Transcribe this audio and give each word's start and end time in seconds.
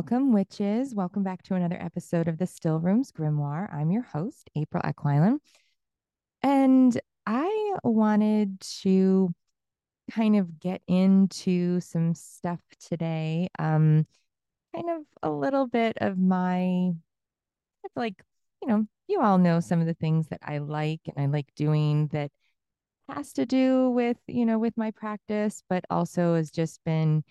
Welcome, 0.00 0.32
witches. 0.32 0.94
Welcome 0.94 1.22
back 1.22 1.42
to 1.42 1.56
another 1.56 1.76
episode 1.78 2.26
of 2.26 2.38
the 2.38 2.46
Still 2.46 2.80
Rooms 2.80 3.12
Grimoire. 3.12 3.70
I'm 3.70 3.90
your 3.90 4.00
host, 4.00 4.48
April 4.56 4.82
Eckwyland. 4.82 5.40
And 6.42 6.98
I 7.26 7.74
wanted 7.84 8.58
to 8.80 9.34
kind 10.10 10.36
of 10.36 10.58
get 10.58 10.80
into 10.88 11.80
some 11.80 12.14
stuff 12.14 12.60
today. 12.88 13.48
Um, 13.58 14.06
kind 14.74 14.88
of 14.88 15.02
a 15.22 15.30
little 15.30 15.66
bit 15.66 15.98
of 16.00 16.16
my 16.16 16.92
like, 17.94 18.22
you 18.62 18.68
know, 18.68 18.86
you 19.06 19.20
all 19.20 19.36
know 19.36 19.60
some 19.60 19.82
of 19.82 19.86
the 19.86 19.92
things 19.92 20.28
that 20.28 20.40
I 20.42 20.58
like 20.58 21.02
and 21.14 21.18
I 21.18 21.26
like 21.26 21.54
doing 21.56 22.06
that 22.12 22.30
has 23.10 23.34
to 23.34 23.44
do 23.44 23.90
with, 23.90 24.16
you 24.26 24.46
know, 24.46 24.58
with 24.58 24.78
my 24.78 24.92
practice, 24.92 25.62
but 25.68 25.84
also 25.90 26.36
has 26.36 26.50
just 26.50 26.82
been 26.86 27.22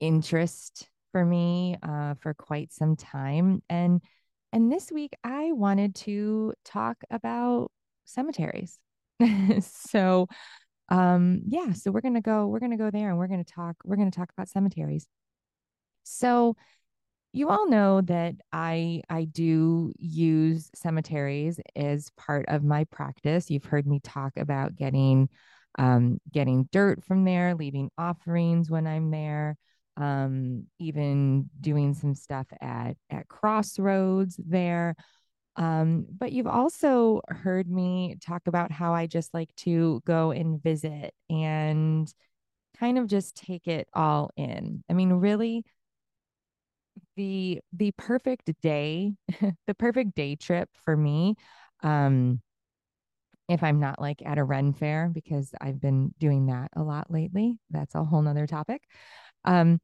interest 0.00 0.89
for 1.12 1.24
me 1.24 1.76
uh, 1.82 2.14
for 2.14 2.34
quite 2.34 2.72
some 2.72 2.96
time. 2.96 3.62
And 3.68 4.00
and 4.52 4.72
this 4.72 4.90
week 4.90 5.12
I 5.24 5.52
wanted 5.52 5.94
to 5.96 6.54
talk 6.64 6.98
about 7.10 7.70
cemeteries. 8.04 8.78
so 9.60 10.26
um 10.88 11.42
yeah, 11.46 11.72
so 11.72 11.90
we're 11.90 12.00
gonna 12.00 12.20
go, 12.20 12.46
we're 12.46 12.60
gonna 12.60 12.76
go 12.76 12.90
there 12.90 13.10
and 13.10 13.18
we're 13.18 13.28
gonna 13.28 13.44
talk, 13.44 13.76
we're 13.84 13.96
gonna 13.96 14.10
talk 14.10 14.30
about 14.32 14.48
cemeteries. 14.48 15.06
So 16.04 16.56
you 17.32 17.48
all 17.48 17.68
know 17.68 18.00
that 18.02 18.34
I 18.52 19.02
I 19.08 19.24
do 19.24 19.92
use 19.98 20.70
cemeteries 20.74 21.60
as 21.76 22.10
part 22.16 22.46
of 22.48 22.64
my 22.64 22.84
practice. 22.84 23.50
You've 23.50 23.64
heard 23.64 23.86
me 23.86 24.00
talk 24.00 24.32
about 24.36 24.74
getting 24.74 25.28
um, 25.78 26.20
getting 26.32 26.68
dirt 26.72 27.04
from 27.04 27.24
there, 27.24 27.54
leaving 27.54 27.90
offerings 27.96 28.70
when 28.70 28.86
I'm 28.86 29.10
there, 29.10 29.56
um, 30.00 30.66
even 30.78 31.50
doing 31.60 31.94
some 31.94 32.14
stuff 32.14 32.46
at 32.60 32.96
at 33.10 33.28
crossroads 33.28 34.38
there. 34.44 34.96
Um, 35.56 36.06
but 36.16 36.32
you've 36.32 36.46
also 36.46 37.22
heard 37.28 37.68
me 37.68 38.16
talk 38.24 38.46
about 38.46 38.72
how 38.72 38.94
I 38.94 39.06
just 39.06 39.34
like 39.34 39.54
to 39.56 40.00
go 40.06 40.30
and 40.30 40.62
visit 40.62 41.12
and 41.28 42.12
kind 42.78 42.98
of 42.98 43.08
just 43.08 43.36
take 43.36 43.68
it 43.68 43.88
all 43.94 44.30
in. 44.36 44.84
I 44.90 44.94
mean, 44.94 45.12
really 45.12 45.64
the 47.16 47.60
the 47.72 47.92
perfect 47.92 48.50
day, 48.62 49.14
the 49.66 49.74
perfect 49.74 50.14
day 50.14 50.36
trip 50.36 50.68
for 50.74 50.96
me, 50.96 51.36
um, 51.82 52.40
if 53.48 53.62
I'm 53.64 53.80
not 53.80 54.00
like 54.00 54.22
at 54.24 54.38
a 54.38 54.44
Ren 54.44 54.72
fair, 54.72 55.10
because 55.12 55.52
I've 55.60 55.80
been 55.80 56.14
doing 56.18 56.46
that 56.46 56.70
a 56.76 56.82
lot 56.82 57.10
lately. 57.10 57.58
That's 57.70 57.94
a 57.94 58.04
whole 58.04 58.22
nother 58.22 58.46
topic. 58.46 58.82
Um, 59.44 59.80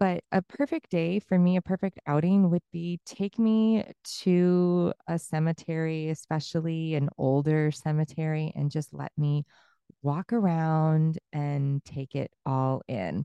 but 0.00 0.24
a 0.32 0.42
perfect 0.42 0.90
day 0.90 1.20
for 1.20 1.38
me, 1.38 1.56
a 1.56 1.62
perfect 1.62 2.00
outing 2.06 2.50
would 2.50 2.62
be 2.72 3.00
take 3.06 3.38
me 3.38 3.84
to 4.22 4.92
a 5.06 5.18
cemetery, 5.18 6.08
especially 6.10 6.94
an 6.94 7.08
older 7.18 7.70
cemetery, 7.70 8.52
and 8.56 8.70
just 8.70 8.92
let 8.92 9.12
me 9.16 9.44
walk 10.02 10.32
around 10.32 11.18
and 11.32 11.84
take 11.84 12.14
it 12.14 12.32
all 12.44 12.82
in. 12.88 13.24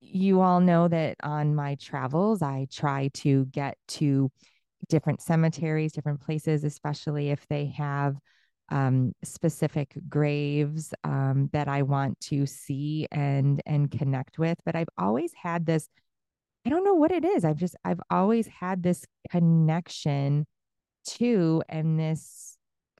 You 0.00 0.40
all 0.40 0.60
know 0.60 0.88
that 0.88 1.16
on 1.22 1.54
my 1.54 1.76
travels, 1.76 2.42
I 2.42 2.66
try 2.72 3.10
to 3.14 3.44
get 3.46 3.78
to 3.88 4.32
different 4.88 5.22
cemeteries, 5.22 5.92
different 5.92 6.20
places, 6.20 6.64
especially 6.64 7.30
if 7.30 7.46
they 7.46 7.66
have 7.76 8.16
um, 8.72 9.12
specific 9.22 9.94
graves 10.08 10.94
um, 11.04 11.50
that 11.52 11.68
I 11.68 11.82
want 11.82 12.18
to 12.20 12.46
see 12.46 13.06
and 13.12 13.62
and 13.66 13.90
connect 13.90 14.38
with. 14.38 14.58
But 14.64 14.74
I've 14.74 14.88
always 14.98 15.32
had 15.34 15.66
this. 15.66 15.88
I 16.66 16.70
don't 16.70 16.84
know 16.84 16.94
what 16.94 17.12
it 17.12 17.24
is. 17.24 17.44
I've 17.44 17.58
just 17.58 17.76
I've 17.84 18.00
always 18.10 18.46
had 18.48 18.82
this 18.82 19.04
connection 19.30 20.46
to 21.18 21.62
and 21.68 22.00
this 22.00 22.56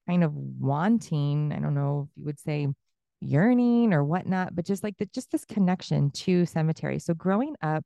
kind 0.06 0.22
of 0.22 0.34
wanting. 0.34 1.52
I 1.52 1.58
don't 1.58 1.74
know 1.74 2.08
if 2.10 2.18
you 2.18 2.24
would 2.26 2.40
say 2.40 2.68
yearning 3.20 3.94
or 3.94 4.04
whatnot, 4.04 4.54
but 4.54 4.66
just 4.66 4.82
like 4.82 4.98
the, 4.98 5.06
just 5.06 5.30
this 5.30 5.44
connection 5.44 6.10
to 6.10 6.44
cemetery. 6.44 6.98
So 6.98 7.14
growing 7.14 7.54
up 7.62 7.84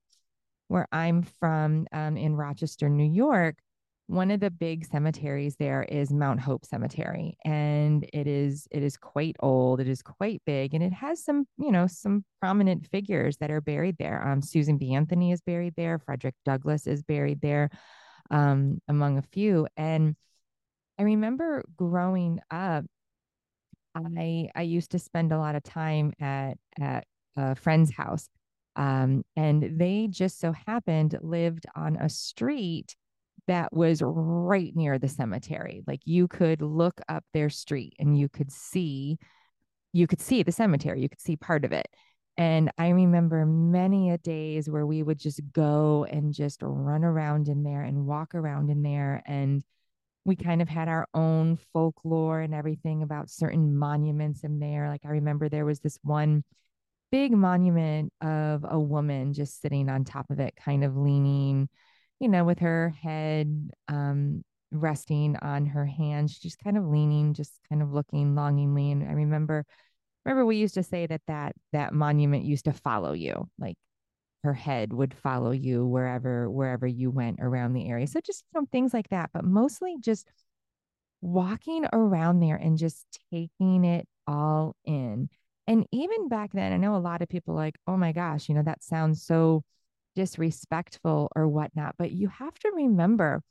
where 0.69 0.89
I'm 0.91 1.23
from 1.23 1.87
um, 1.93 2.17
in 2.17 2.35
Rochester, 2.35 2.89
New 2.89 3.09
York, 3.09 3.57
one 4.09 4.31
of 4.31 4.41
the 4.41 4.51
big 4.51 4.87
cemeteries 4.87 5.57
there 5.57 5.83
is 5.83 6.13
Mount 6.13 6.41
Hope 6.41 6.65
Cemetery, 6.65 7.37
and 7.45 8.09
it 8.13 8.27
is 8.27 8.69
it 8.71 8.83
is 8.83 8.97
quite 8.97 9.37
old. 9.41 9.81
It 9.81 9.89
is 9.89 10.03
quite 10.03 10.43
big, 10.47 10.75
and 10.75 10.83
it 10.83 10.93
has 10.93 11.25
some 11.25 11.47
you 11.59 11.73
know 11.73 11.87
some 11.87 12.25
prominent 12.41 12.87
figures 12.87 13.37
that 13.39 13.51
are 13.51 13.61
buried 13.61 13.97
there. 13.99 14.27
Um, 14.27 14.43
Susan 14.43 14.79
B. 14.79 14.95
Anthony 14.95 15.33
is 15.33 15.41
buried 15.41 15.75
there. 15.77 15.99
Frederick 15.99 16.35
Douglass 16.45 16.87
is 16.87 17.03
buried 17.03 17.41
there, 17.41 17.71
um, 18.31 18.81
among 18.89 19.19
a 19.19 19.23
few. 19.23 19.67
And 19.77 20.15
I 20.99 21.03
remember 21.03 21.65
growing 21.77 22.41
up 22.51 22.85
I 23.95 24.51
I 24.55 24.63
used 24.63 24.91
to 24.93 24.99
spend 24.99 25.33
a 25.33 25.39
lot 25.39 25.55
of 25.55 25.63
time 25.63 26.13
at 26.21 26.59
at 26.81 27.07
a 27.37 27.55
friend's 27.55 27.93
house. 27.93 28.29
Um, 28.77 29.25
and 29.37 29.79
they 29.79 30.07
just 30.11 30.39
so 30.39 30.53
happened 30.53 31.19
lived 31.23 31.67
on 31.75 31.97
a 31.97 32.09
street 32.11 32.95
that 33.47 33.73
was 33.73 34.03
right 34.05 34.75
near 34.75 34.99
the 34.99 35.09
cemetery. 35.09 35.83
Like 35.87 36.01
you 36.05 36.29
could 36.29 36.63
look 36.63 37.01
up 37.09 37.25
their 37.33 37.51
street 37.51 37.95
and 37.99 38.19
you 38.19 38.29
could 38.29 38.51
see 38.53 39.19
you 39.93 40.07
could 40.07 40.21
see 40.21 40.43
the 40.43 40.53
cemetery, 40.53 41.01
you 41.01 41.09
could 41.09 41.21
see 41.23 41.37
part 41.37 41.65
of 41.65 41.73
it. 41.73 41.87
And 42.37 42.71
I 42.77 42.91
remember 42.91 43.47
many 43.47 44.11
a 44.11 44.19
days 44.19 44.69
where 44.69 44.85
we 44.85 45.03
would 45.03 45.19
just 45.19 45.41
go 45.53 46.05
and 46.05 46.35
just 46.35 46.61
run 46.63 47.03
around 47.03 47.49
in 47.49 47.63
there 47.63 47.81
and 47.83 48.05
walk 48.07 48.35
around 48.35 48.69
in 48.69 48.83
there 48.83 49.23
and 49.27 49.65
we 50.27 50.37
kind 50.37 50.61
of 50.61 50.69
had 50.69 50.89
our 50.89 51.07
own 51.15 51.57
folklore 51.73 52.41
and 52.41 52.53
everything 52.53 53.03
about 53.03 53.31
certain 53.31 53.77
monuments 53.77 54.43
in 54.43 54.59
there. 54.59 54.89
Like 54.89 55.07
I 55.07 55.11
remember 55.11 55.49
there 55.49 55.65
was 55.65 55.81
this 55.81 55.99
one 56.03 56.43
big 57.13 57.33
monument 57.33 58.13
of 58.21 58.67
a 58.69 58.79
woman 58.79 59.33
just 59.33 59.63
sitting 59.63 59.89
on 59.89 60.05
top 60.05 60.29
of 60.31 60.41
it, 60.41 60.55
kind 60.57 60.85
of 60.85 60.97
leaning, 60.97 61.69
you 62.21 62.29
know, 62.29 62.45
with 62.45 62.61
her 62.61 62.95
head 63.03 63.71
um, 63.89 64.43
resting 64.71 65.37
on 65.37 65.67
her 65.67 65.87
hands, 65.87 66.39
just 66.39 66.59
kind 66.59 66.77
of 66.79 66.87
leaning, 66.87 67.35
just 67.35 67.53
kind 67.69 67.83
of 67.83 67.93
looking 67.93 68.35
longingly. 68.35 68.91
And 68.91 69.09
I 69.09 69.13
remember, 69.13 69.65
remember 70.25 70.47
we 70.47 70.57
used 70.57 70.75
to 70.75 70.83
say 70.83 71.07
that 71.07 71.23
that 71.27 71.55
that 71.73 71.93
monument 71.93 72.45
used 72.45 72.65
to 72.67 72.73
follow 72.73 73.13
you, 73.13 73.49
like 73.59 73.77
her 74.45 74.55
head 74.55 74.93
would 74.93 75.15
follow 75.15 75.51
you 75.51 75.85
wherever 75.85 76.51
wherever 76.51 76.87
you 76.87 77.11
went 77.11 77.39
around 77.41 77.73
the 77.73 77.89
area. 77.89 78.07
So 78.07 78.21
just 78.25 78.45
some 78.55 78.67
things 78.67 78.95
like 78.95 79.09
that, 79.11 79.31
but 79.33 79.45
mostly 79.45 79.97
just 80.01 80.29
walking 81.21 81.87
around 81.93 82.41
there 82.41 82.57
and 82.57 82.79
just 82.79 83.07
taking 83.33 83.85
it 83.85 84.07
all 84.27 84.77
in. 84.85 85.29
And 85.67 85.87
even 85.93 86.29
back 86.29 86.53
then, 86.53 86.73
I 86.73 86.77
know 86.77 86.95
a 86.95 86.99
lot 86.99 87.23
of 87.23 87.29
people 87.29 87.55
like, 87.55 87.77
oh 87.87 87.97
my 87.97 88.13
gosh, 88.13 88.49
you 88.49 88.55
know, 88.55 88.63
that 88.63 88.85
sounds 88.85 89.23
so 89.23 89.63
disrespectful 90.17 91.31
or 91.37 91.47
whatnot. 91.47 91.95
But 91.97 92.11
you 92.11 92.29
have 92.29 92.55
to 92.61 92.73
remember 92.75 93.43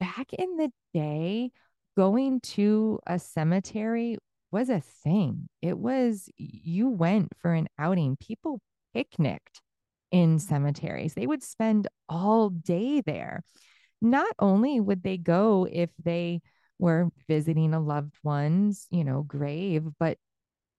back 0.00 0.34
in 0.34 0.56
the 0.58 0.70
day, 0.92 1.52
going 1.96 2.40
to 2.40 2.98
a 3.06 3.18
cemetery 3.18 4.18
was 4.50 4.68
a 4.68 4.80
thing. 4.80 5.48
It 5.62 5.78
was, 5.78 6.28
you 6.36 6.88
went 6.88 7.32
for 7.38 7.54
an 7.54 7.68
outing, 7.78 8.16
people 8.20 8.60
picnicked 8.92 9.62
in 10.10 10.36
mm-hmm. 10.36 10.38
cemeteries. 10.38 11.14
They 11.14 11.26
would 11.26 11.42
spend 11.42 11.88
all 12.08 12.50
day 12.50 13.00
there. 13.00 13.42
Not 14.02 14.32
only 14.38 14.80
would 14.80 15.02
they 15.02 15.16
go 15.16 15.66
if 15.70 15.90
they 16.02 16.40
were 16.78 17.08
visiting 17.28 17.72
a 17.72 17.80
loved 17.80 18.16
one's, 18.22 18.86
you 18.90 19.04
know, 19.04 19.22
grave, 19.22 19.84
but 19.98 20.18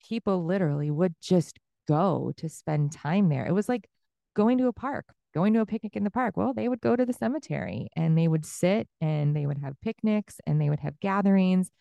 people 0.07 0.45
literally 0.45 0.91
would 0.91 1.15
just 1.21 1.57
go 1.87 2.33
to 2.37 2.49
spend 2.49 2.91
time 2.91 3.29
there. 3.29 3.45
It 3.45 3.53
was 3.53 3.69
like 3.69 3.87
going 4.35 4.57
to 4.59 4.67
a 4.67 4.73
park, 4.73 5.05
going 5.33 5.53
to 5.53 5.61
a 5.61 5.65
picnic 5.65 5.95
in 5.95 6.03
the 6.03 6.11
park. 6.11 6.37
Well, 6.37 6.53
they 6.53 6.69
would 6.69 6.81
go 6.81 6.95
to 6.95 7.05
the 7.05 7.13
cemetery 7.13 7.89
and 7.95 8.17
they 8.17 8.27
would 8.27 8.45
sit 8.45 8.87
and 9.01 9.35
they 9.35 9.45
would 9.45 9.57
have 9.57 9.79
picnics 9.81 10.39
and 10.45 10.61
they 10.61 10.69
would 10.69 10.79
have 10.81 10.99
gatherings 10.99 11.71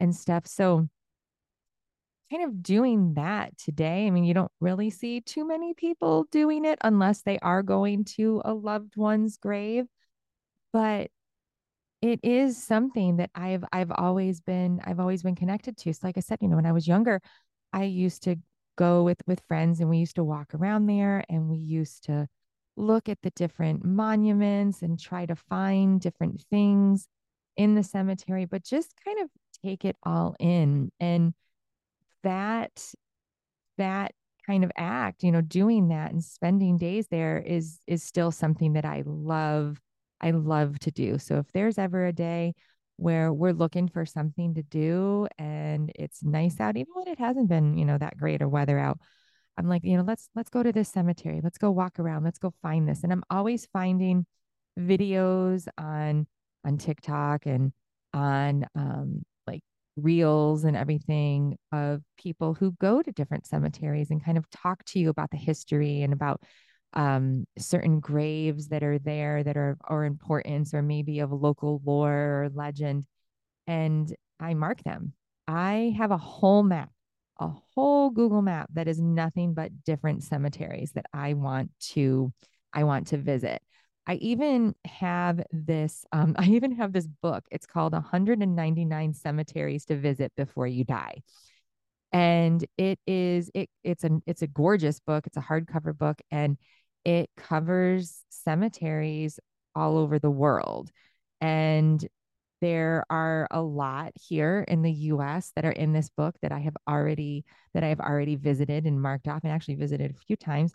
and 0.00 0.14
stuff. 0.14 0.46
So 0.46 0.88
kind 2.30 2.44
of 2.44 2.62
doing 2.62 3.14
that 3.14 3.56
today. 3.58 4.06
I 4.06 4.10
mean, 4.10 4.24
you 4.24 4.34
don't 4.34 4.52
really 4.60 4.90
see 4.90 5.20
too 5.20 5.46
many 5.46 5.74
people 5.74 6.26
doing 6.30 6.64
it 6.64 6.78
unless 6.82 7.22
they 7.22 7.38
are 7.40 7.62
going 7.62 8.04
to 8.16 8.40
a 8.44 8.54
loved 8.54 8.96
one's 8.96 9.36
grave. 9.36 9.86
But 10.72 11.10
it 12.02 12.20
is 12.22 12.62
something 12.62 13.16
that 13.16 13.30
I've 13.34 13.64
I've 13.72 13.90
always 13.90 14.40
been 14.40 14.80
I've 14.84 15.00
always 15.00 15.22
been 15.22 15.34
connected 15.34 15.76
to. 15.78 15.92
So 15.92 16.00
like 16.06 16.16
I 16.16 16.20
said, 16.20 16.38
you 16.40 16.48
know, 16.48 16.56
when 16.56 16.66
I 16.66 16.72
was 16.72 16.88
younger, 16.88 17.20
I 17.72 17.84
used 17.84 18.22
to 18.24 18.36
go 18.80 19.02
with 19.02 19.20
with 19.26 19.42
friends 19.46 19.78
and 19.78 19.90
we 19.90 19.98
used 19.98 20.16
to 20.16 20.24
walk 20.24 20.54
around 20.54 20.86
there 20.86 21.22
and 21.28 21.50
we 21.50 21.58
used 21.58 22.04
to 22.04 22.26
look 22.78 23.10
at 23.10 23.18
the 23.22 23.30
different 23.32 23.84
monuments 23.84 24.80
and 24.80 24.98
try 24.98 25.26
to 25.26 25.36
find 25.36 26.00
different 26.00 26.42
things 26.50 27.06
in 27.58 27.74
the 27.74 27.82
cemetery, 27.82 28.46
but 28.46 28.64
just 28.64 28.94
kind 29.04 29.20
of 29.20 29.28
take 29.62 29.84
it 29.84 29.96
all 30.02 30.34
in 30.40 30.90
and 30.98 31.34
that 32.22 32.94
that 33.76 34.12
kind 34.46 34.64
of 34.64 34.72
act, 34.76 35.22
you 35.22 35.30
know, 35.30 35.42
doing 35.42 35.88
that 35.88 36.10
and 36.10 36.24
spending 36.24 36.78
days 36.78 37.06
there 37.08 37.38
is 37.38 37.80
is 37.86 38.02
still 38.02 38.30
something 38.30 38.72
that 38.72 38.86
I 38.86 39.02
love. 39.04 39.78
I 40.22 40.30
love 40.30 40.78
to 40.80 40.90
do. 40.90 41.18
So 41.18 41.38
if 41.38 41.52
there's 41.52 41.78
ever 41.78 42.06
a 42.06 42.12
day 42.12 42.54
where 43.00 43.32
we're 43.32 43.52
looking 43.52 43.88
for 43.88 44.04
something 44.04 44.54
to 44.54 44.62
do 44.62 45.26
and 45.38 45.90
it's 45.94 46.22
nice 46.22 46.60
out, 46.60 46.76
even 46.76 46.92
when 46.94 47.08
it 47.08 47.18
hasn't 47.18 47.48
been, 47.48 47.76
you 47.78 47.84
know, 47.84 47.98
that 47.98 48.16
great 48.16 48.42
or 48.42 48.48
weather 48.48 48.78
out, 48.78 48.98
I'm 49.56 49.68
like, 49.68 49.84
you 49.84 49.96
know, 49.96 50.02
let's 50.02 50.28
let's 50.34 50.50
go 50.50 50.62
to 50.62 50.72
this 50.72 50.90
cemetery. 50.90 51.40
Let's 51.42 51.58
go 51.58 51.70
walk 51.70 51.98
around. 51.98 52.24
Let's 52.24 52.38
go 52.38 52.52
find 52.62 52.88
this. 52.88 53.02
And 53.02 53.12
I'm 53.12 53.24
always 53.30 53.66
finding 53.72 54.26
videos 54.78 55.66
on 55.78 56.26
on 56.64 56.78
TikTok 56.78 57.46
and 57.46 57.72
on 58.12 58.66
um, 58.74 59.22
like 59.46 59.62
reels 59.96 60.64
and 60.64 60.76
everything 60.76 61.56
of 61.72 62.02
people 62.18 62.54
who 62.54 62.72
go 62.80 63.02
to 63.02 63.12
different 63.12 63.46
cemeteries 63.46 64.10
and 64.10 64.24
kind 64.24 64.38
of 64.38 64.48
talk 64.50 64.84
to 64.86 64.98
you 64.98 65.08
about 65.08 65.30
the 65.30 65.36
history 65.36 66.02
and 66.02 66.12
about 66.12 66.42
um, 66.92 67.46
certain 67.58 68.00
graves 68.00 68.68
that 68.68 68.82
are 68.82 68.98
there 68.98 69.42
that 69.44 69.56
are 69.56 69.76
or 69.88 70.04
importance 70.04 70.74
or 70.74 70.82
maybe 70.82 71.20
of 71.20 71.32
local 71.32 71.80
lore 71.84 72.44
or 72.44 72.50
legend. 72.54 73.06
And 73.66 74.14
I 74.40 74.54
mark 74.54 74.82
them. 74.82 75.12
I 75.46 75.94
have 75.96 76.10
a 76.10 76.16
whole 76.16 76.62
map, 76.62 76.90
a 77.38 77.48
whole 77.74 78.10
Google 78.10 78.42
map 78.42 78.70
that 78.74 78.88
is 78.88 79.00
nothing 79.00 79.54
but 79.54 79.84
different 79.84 80.22
cemeteries 80.24 80.92
that 80.92 81.06
I 81.12 81.34
want 81.34 81.70
to 81.92 82.32
I 82.72 82.84
want 82.84 83.08
to 83.08 83.18
visit. 83.18 83.62
I 84.06 84.14
even 84.14 84.74
have 84.84 85.40
this, 85.52 86.04
um, 86.12 86.34
I 86.38 86.46
even 86.46 86.72
have 86.72 86.92
this 86.92 87.06
book. 87.06 87.44
It's 87.50 87.66
called 87.66 87.92
199 87.92 89.14
Cemeteries 89.14 89.84
to 89.86 89.96
Visit 89.96 90.32
Before 90.36 90.66
You 90.66 90.84
Die. 90.84 91.22
And 92.12 92.64
it 92.76 92.98
is 93.06 93.52
it 93.54 93.70
it's 93.84 94.02
a 94.02 94.20
it's 94.26 94.42
a 94.42 94.48
gorgeous 94.48 94.98
book. 94.98 95.28
It's 95.28 95.36
a 95.36 95.40
hardcover 95.40 95.96
book 95.96 96.20
and 96.32 96.58
it 97.04 97.30
covers 97.36 98.22
cemeteries 98.30 99.38
all 99.74 99.98
over 99.98 100.18
the 100.18 100.30
world. 100.30 100.90
And 101.40 102.06
there 102.60 103.04
are 103.08 103.48
a 103.50 103.62
lot 103.62 104.12
here 104.20 104.64
in 104.68 104.82
the 104.82 104.92
US 104.92 105.52
that 105.56 105.64
are 105.64 105.70
in 105.70 105.92
this 105.92 106.10
book 106.10 106.36
that 106.42 106.52
I 106.52 106.58
have 106.60 106.76
already 106.88 107.44
that 107.72 107.82
I 107.82 107.88
have 107.88 108.00
already 108.00 108.36
visited 108.36 108.86
and 108.86 109.00
marked 109.00 109.28
off 109.28 109.44
and 109.44 109.52
actually 109.52 109.76
visited 109.76 110.10
a 110.10 110.26
few 110.26 110.36
times. 110.36 110.74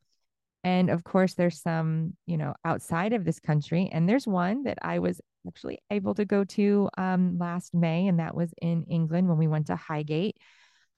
And 0.64 0.90
of 0.90 1.04
course, 1.04 1.36
there's 1.36 1.62
some, 1.62 2.16
you 2.26 2.38
know, 2.38 2.56
outside 2.66 3.14
of 3.14 3.24
this 3.24 3.40
country. 3.40 3.88
And 3.92 4.10
there's 4.10 4.26
one 4.26 4.64
that 4.64 4.80
I 4.82 4.98
was 4.98 5.22
actually 5.48 5.78
able 5.92 6.16
to 6.16 6.26
go 6.26 6.44
to 6.44 6.90
um, 6.98 7.38
last 7.38 7.76
May, 7.76 8.08
and 8.08 8.20
that 8.20 8.36
was 8.36 8.52
in 8.62 8.84
England 8.90 9.28
when 9.30 9.38
we 9.38 9.48
went 9.48 9.68
to 9.68 9.76
Highgate. 9.76 10.38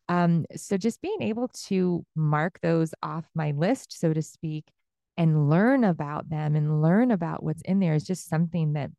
Um, 0.07 0.45
so 0.55 0.77
just 0.77 1.01
being 1.01 1.21
able 1.21 1.49
to 1.67 2.05
mark 2.15 2.59
those 2.61 2.93
off 3.03 3.25
my 3.35 3.51
list, 3.51 3.99
so 3.99 4.13
to 4.13 4.21
speak, 4.21 4.71
and 5.17 5.49
learn 5.49 5.83
about 5.83 6.29
them 6.29 6.55
and 6.55 6.81
learn 6.81 7.11
about 7.11 7.43
what's 7.43 7.61
in 7.63 7.79
there 7.79 7.95
is 7.95 8.03
just 8.03 8.29
something 8.29 8.73
that 8.73 8.91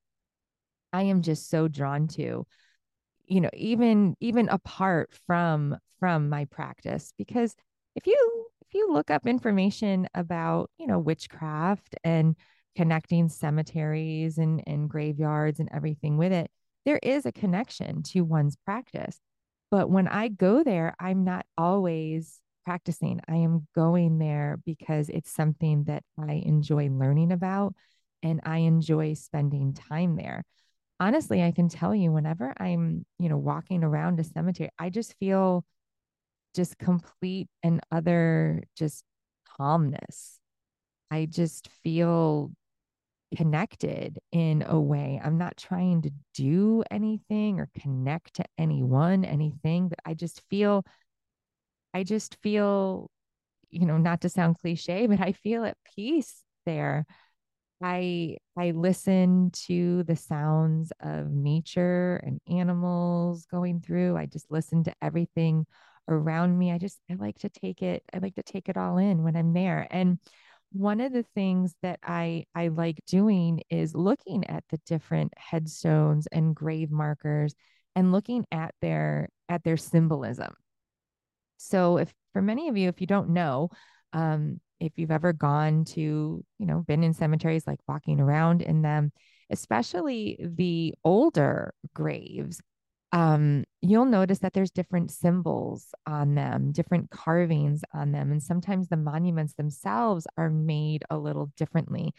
I 0.92 1.02
am 1.04 1.22
just 1.22 1.48
so 1.48 1.68
drawn 1.68 2.08
to. 2.08 2.46
You 3.26 3.40
know, 3.40 3.50
even 3.54 4.16
even 4.20 4.48
apart 4.48 5.10
from 5.26 5.76
from 6.00 6.28
my 6.28 6.46
practice, 6.46 7.12
because 7.18 7.54
if 7.94 8.06
you 8.06 8.46
if 8.68 8.74
you 8.74 8.92
look 8.92 9.10
up 9.10 9.26
information 9.26 10.08
about, 10.14 10.70
you 10.78 10.86
know, 10.86 10.98
witchcraft 10.98 11.94
and 12.04 12.36
connecting 12.76 13.28
cemeteries 13.28 14.38
and, 14.38 14.62
and 14.66 14.88
graveyards 14.90 15.58
and 15.58 15.68
everything 15.72 16.16
with 16.18 16.32
it, 16.32 16.50
there 16.84 17.00
is 17.02 17.26
a 17.26 17.32
connection 17.32 18.02
to 18.02 18.20
one's 18.22 18.56
practice. 18.64 19.18
But 19.70 19.90
when 19.90 20.06
I 20.08 20.28
go 20.28 20.62
there, 20.62 20.94
I'm 21.00 21.24
not 21.24 21.46
always 21.56 22.40
practicing. 22.68 23.18
I 23.26 23.36
am 23.36 23.66
going 23.74 24.18
there 24.18 24.58
because 24.66 25.08
it's 25.08 25.30
something 25.30 25.84
that 25.84 26.02
I 26.20 26.42
enjoy 26.44 26.90
learning 26.90 27.32
about 27.32 27.74
and 28.22 28.42
I 28.44 28.58
enjoy 28.58 29.14
spending 29.14 29.72
time 29.72 30.16
there. 30.16 30.44
Honestly, 31.00 31.42
I 31.42 31.50
can 31.50 31.70
tell 31.70 31.94
you 31.94 32.12
whenever 32.12 32.52
I'm, 32.60 33.06
you 33.18 33.30
know, 33.30 33.38
walking 33.38 33.82
around 33.84 34.20
a 34.20 34.24
cemetery, 34.24 34.68
I 34.78 34.90
just 34.90 35.14
feel 35.18 35.64
just 36.54 36.76
complete 36.76 37.48
and 37.62 37.80
other 37.90 38.62
just 38.76 39.02
calmness. 39.56 40.38
I 41.10 41.24
just 41.24 41.70
feel 41.82 42.52
connected 43.34 44.18
in 44.30 44.62
a 44.68 44.78
way. 44.78 45.18
I'm 45.24 45.38
not 45.38 45.56
trying 45.56 46.02
to 46.02 46.10
do 46.34 46.84
anything 46.90 47.60
or 47.60 47.70
connect 47.80 48.34
to 48.34 48.44
anyone, 48.58 49.24
anything, 49.24 49.88
but 49.88 50.00
I 50.04 50.12
just 50.12 50.42
feel, 50.50 50.84
I 51.98 52.04
just 52.04 52.36
feel, 52.42 53.10
you 53.70 53.86
know, 53.86 53.98
not 53.98 54.20
to 54.22 54.28
sound 54.28 54.58
cliche, 54.60 55.06
but 55.08 55.20
I 55.20 55.32
feel 55.32 55.64
at 55.64 55.76
peace 55.96 56.44
there. 56.64 57.04
I 57.82 58.38
I 58.56 58.72
listen 58.72 59.50
to 59.66 60.04
the 60.04 60.16
sounds 60.16 60.92
of 61.00 61.30
nature 61.30 62.16
and 62.24 62.40
animals 62.48 63.46
going 63.46 63.80
through. 63.80 64.16
I 64.16 64.26
just 64.26 64.50
listen 64.50 64.84
to 64.84 64.94
everything 65.02 65.66
around 66.08 66.58
me. 66.58 66.72
I 66.72 66.78
just, 66.78 66.98
I 67.10 67.14
like 67.14 67.38
to 67.40 67.48
take 67.48 67.82
it, 67.82 68.02
I 68.12 68.18
like 68.18 68.34
to 68.36 68.42
take 68.42 68.68
it 68.68 68.76
all 68.76 68.98
in 68.98 69.22
when 69.24 69.36
I'm 69.36 69.52
there. 69.52 69.86
And 69.90 70.18
one 70.72 71.00
of 71.00 71.12
the 71.12 71.24
things 71.34 71.74
that 71.82 71.98
I 72.02 72.44
I 72.54 72.68
like 72.68 73.00
doing 73.06 73.62
is 73.70 73.94
looking 73.94 74.46
at 74.48 74.64
the 74.70 74.78
different 74.86 75.32
headstones 75.36 76.26
and 76.28 76.54
grave 76.54 76.90
markers 76.90 77.54
and 77.96 78.12
looking 78.12 78.44
at 78.52 78.74
their 78.82 79.30
at 79.48 79.64
their 79.64 79.76
symbolism. 79.76 80.54
So 81.58 81.98
if 81.98 82.12
for 82.32 82.40
many 82.40 82.68
of 82.68 82.76
you, 82.76 82.88
if 82.88 83.00
you 83.00 83.06
don't 83.06 83.30
know, 83.30 83.70
um, 84.12 84.60
if 84.80 84.92
you've 84.96 85.10
ever 85.10 85.32
gone 85.32 85.84
to, 85.84 86.00
you 86.00 86.66
know, 86.66 86.84
been 86.86 87.02
in 87.02 87.12
cemeteries 87.12 87.66
like 87.66 87.80
walking 87.86 88.20
around 88.20 88.62
in 88.62 88.82
them, 88.82 89.12
especially 89.50 90.38
the 90.40 90.94
older 91.04 91.74
graves, 91.94 92.60
um, 93.12 93.64
you'll 93.80 94.04
notice 94.04 94.40
that 94.40 94.52
there's 94.52 94.70
different 94.70 95.10
symbols 95.10 95.86
on 96.06 96.34
them, 96.34 96.72
different 96.72 97.10
carvings 97.10 97.82
on 97.92 98.12
them. 98.12 98.30
And 98.30 98.42
sometimes 98.42 98.88
the 98.88 98.96
monuments 98.96 99.54
themselves 99.54 100.26
are 100.36 100.50
made 100.50 101.04
a 101.10 101.18
little 101.18 101.50
differently. 101.56 102.12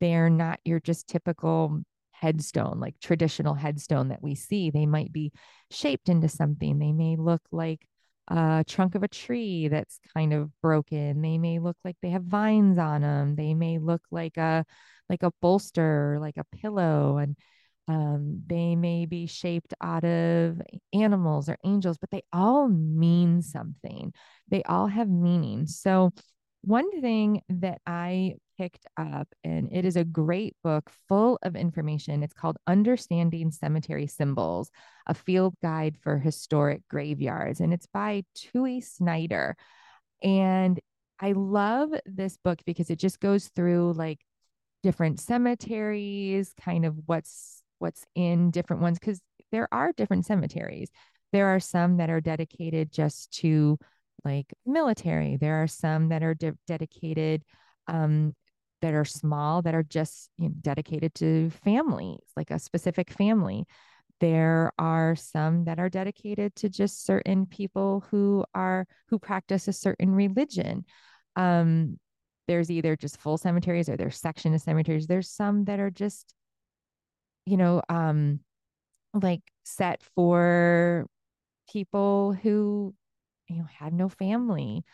They're 0.00 0.30
not 0.30 0.60
your 0.64 0.80
just 0.80 1.08
typical 1.08 1.80
headstone, 2.12 2.80
like 2.80 2.94
traditional 3.00 3.54
headstone 3.54 4.08
that 4.08 4.22
we 4.22 4.34
see. 4.36 4.70
They 4.70 4.86
might 4.86 5.12
be 5.12 5.32
shaped 5.70 6.08
into 6.08 6.28
something. 6.28 6.78
They 6.78 6.92
may 6.92 7.16
look 7.16 7.42
like 7.50 7.86
a 8.28 8.64
trunk 8.66 8.94
of 8.94 9.02
a 9.02 9.08
tree 9.08 9.68
that's 9.68 9.98
kind 10.14 10.32
of 10.32 10.50
broken. 10.60 11.22
They 11.22 11.38
may 11.38 11.58
look 11.58 11.76
like 11.84 11.96
they 12.02 12.10
have 12.10 12.24
vines 12.24 12.78
on 12.78 13.02
them. 13.02 13.36
They 13.36 13.54
may 13.54 13.78
look 13.78 14.02
like 14.10 14.36
a 14.36 14.64
like 15.08 15.22
a 15.22 15.32
bolster, 15.40 16.18
like 16.20 16.36
a 16.36 16.56
pillow. 16.56 17.18
And 17.18 17.36
um, 17.88 18.42
they 18.46 18.74
may 18.74 19.06
be 19.06 19.26
shaped 19.26 19.74
out 19.80 20.04
of 20.04 20.60
animals 20.92 21.48
or 21.48 21.56
angels, 21.64 21.98
but 21.98 22.10
they 22.10 22.22
all 22.32 22.68
mean 22.68 23.42
something. 23.42 24.12
They 24.48 24.62
all 24.64 24.88
have 24.88 25.08
meaning. 25.08 25.66
So, 25.66 26.12
one 26.62 27.00
thing 27.00 27.42
that 27.48 27.80
I 27.86 28.34
picked 28.58 28.86
up, 28.96 29.28
and 29.44 29.68
it 29.72 29.84
is 29.84 29.96
a 29.96 30.04
great 30.04 30.56
book 30.62 30.90
full 31.08 31.38
of 31.42 31.56
information. 31.56 32.22
It's 32.22 32.32
called 32.32 32.58
Understanding 32.66 33.50
Cemetery 33.50 34.06
Symbols, 34.06 34.70
a 35.06 35.14
field 35.14 35.54
guide 35.62 35.96
for 36.00 36.18
historic 36.18 36.82
graveyards. 36.88 37.60
And 37.60 37.72
it's 37.72 37.86
by 37.86 38.24
Tui 38.34 38.80
Snider. 38.80 39.56
And 40.22 40.80
I 41.20 41.32
love 41.32 41.90
this 42.04 42.36
book 42.36 42.60
because 42.66 42.90
it 42.90 42.98
just 42.98 43.20
goes 43.20 43.48
through 43.48 43.94
like 43.94 44.20
different 44.82 45.20
cemeteries, 45.20 46.52
kind 46.60 46.84
of 46.84 46.96
what's 47.06 47.62
what's 47.78 48.04
in 48.14 48.50
different 48.50 48.82
ones 48.82 48.98
because 48.98 49.20
there 49.52 49.68
are 49.72 49.92
different 49.92 50.26
cemeteries. 50.26 50.90
There 51.32 51.48
are 51.48 51.60
some 51.60 51.98
that 51.98 52.10
are 52.10 52.20
dedicated 52.20 52.92
just 52.92 53.32
to 53.38 53.78
like 54.24 54.52
military. 54.64 55.36
There 55.36 55.62
are 55.62 55.66
some 55.66 56.08
that 56.08 56.22
are 56.22 56.34
de- 56.34 56.56
dedicated 56.66 57.44
um, 57.88 58.34
that 58.86 58.94
are 58.94 59.04
small 59.04 59.62
that 59.62 59.74
are 59.74 59.82
just 59.82 60.30
you 60.38 60.48
know, 60.48 60.54
dedicated 60.60 61.12
to 61.16 61.50
families, 61.64 62.20
like 62.36 62.52
a 62.52 62.58
specific 62.58 63.10
family. 63.10 63.64
There 64.20 64.70
are 64.78 65.16
some 65.16 65.64
that 65.64 65.80
are 65.80 65.88
dedicated 65.88 66.54
to 66.56 66.68
just 66.68 67.04
certain 67.04 67.46
people 67.46 68.04
who 68.10 68.44
are 68.54 68.86
who 69.08 69.18
practice 69.18 69.66
a 69.66 69.72
certain 69.72 70.14
religion. 70.14 70.84
Um, 71.34 71.98
there's 72.46 72.70
either 72.70 72.94
just 72.94 73.18
full 73.18 73.38
cemeteries 73.38 73.88
or 73.88 73.96
there's 73.96 74.20
section 74.20 74.54
of 74.54 74.60
cemeteries. 74.60 75.08
There's 75.08 75.28
some 75.28 75.64
that 75.64 75.80
are 75.80 75.90
just 75.90 76.32
you 77.44 77.56
know, 77.56 77.82
um, 77.88 78.40
like 79.14 79.42
set 79.64 80.02
for 80.14 81.06
people 81.72 82.32
who, 82.32 82.94
you 83.48 83.56
know, 83.56 83.66
have 83.78 83.92
no 83.92 84.08
family 84.08 84.84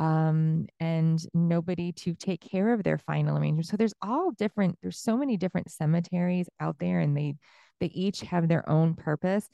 um, 0.00 0.66
and 0.80 1.22
nobody 1.34 1.92
to 1.92 2.14
take 2.14 2.40
care 2.40 2.72
of 2.72 2.82
their 2.82 2.96
final 2.96 3.36
arrangements. 3.36 3.68
So 3.68 3.76
there's 3.76 3.94
all 4.00 4.32
different, 4.32 4.78
there's 4.80 4.98
so 4.98 5.14
many 5.16 5.36
different 5.36 5.70
cemeteries 5.70 6.48
out 6.58 6.78
there 6.80 7.00
and 7.00 7.16
they 7.16 7.36
they 7.80 7.86
each 7.86 8.20
have 8.22 8.48
their 8.48 8.68
own 8.68 8.94
purpose. 8.94 9.48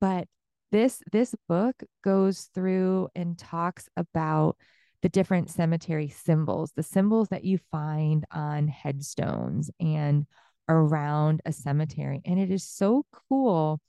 But 0.00 0.28
this 0.70 1.02
this 1.10 1.34
book 1.48 1.74
goes 2.04 2.48
through 2.54 3.08
and 3.16 3.36
talks 3.36 3.88
about 3.96 4.56
the 5.02 5.08
different 5.08 5.50
cemetery 5.50 6.08
symbols, 6.08 6.72
the 6.76 6.82
symbols 6.84 7.28
that 7.28 7.44
you 7.44 7.58
find 7.72 8.24
on 8.32 8.68
headstones 8.68 9.70
and 9.80 10.26
around 10.68 11.40
a 11.44 11.52
cemetery. 11.52 12.20
And 12.24 12.38
it 12.38 12.52
is 12.52 12.64
so 12.64 13.04
cool 13.28 13.80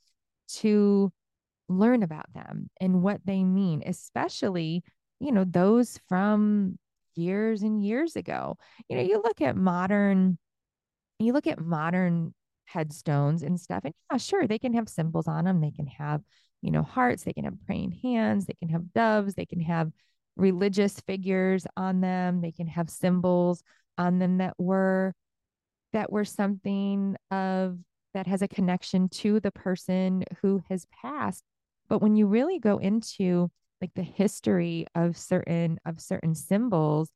to 0.54 1.12
learn 1.68 2.02
about 2.02 2.32
them 2.34 2.68
and 2.80 3.02
what 3.02 3.20
they 3.24 3.44
mean, 3.44 3.84
especially, 3.86 4.82
you 5.20 5.32
know, 5.32 5.44
those 5.44 6.00
from 6.08 6.78
years 7.14 7.62
and 7.62 7.84
years 7.84 8.16
ago. 8.16 8.56
You 8.88 8.96
know, 8.96 9.02
you 9.02 9.20
look 9.22 9.40
at 9.40 9.56
modern, 9.56 10.38
you 11.18 11.32
look 11.32 11.46
at 11.46 11.60
modern 11.60 12.34
headstones 12.64 13.42
and 13.42 13.60
stuff, 13.60 13.82
and 13.84 13.94
yeah, 14.10 14.18
sure, 14.18 14.46
they 14.46 14.58
can 14.58 14.74
have 14.74 14.88
symbols 14.88 15.28
on 15.28 15.44
them. 15.44 15.60
They 15.60 15.70
can 15.70 15.86
have, 15.86 16.22
you 16.62 16.70
know, 16.70 16.82
hearts, 16.82 17.24
they 17.24 17.32
can 17.32 17.44
have 17.44 17.54
praying 17.66 18.00
hands, 18.02 18.46
they 18.46 18.54
can 18.54 18.70
have 18.70 18.92
doves, 18.92 19.34
they 19.34 19.46
can 19.46 19.60
have 19.60 19.90
religious 20.36 20.98
figures 21.00 21.66
on 21.76 22.00
them, 22.00 22.40
they 22.40 22.52
can 22.52 22.66
have 22.66 22.88
symbols 22.90 23.62
on 23.98 24.18
them 24.18 24.38
that 24.38 24.54
were 24.58 25.14
that 25.92 26.10
were 26.12 26.24
something 26.24 27.16
of 27.30 27.76
that 28.14 28.26
has 28.26 28.42
a 28.42 28.48
connection 28.48 29.08
to 29.08 29.40
the 29.40 29.50
person 29.50 30.24
who 30.40 30.62
has 30.68 30.86
passed. 31.02 31.44
But 31.88 32.00
when 32.00 32.16
you 32.16 32.26
really 32.26 32.58
go 32.58 32.78
into 32.78 33.50
like 33.80 33.92
the 33.94 34.02
history 34.02 34.86
of 34.94 35.16
certain 35.16 35.78
of 35.86 36.00
certain 36.00 36.34
symbols, 36.34 37.10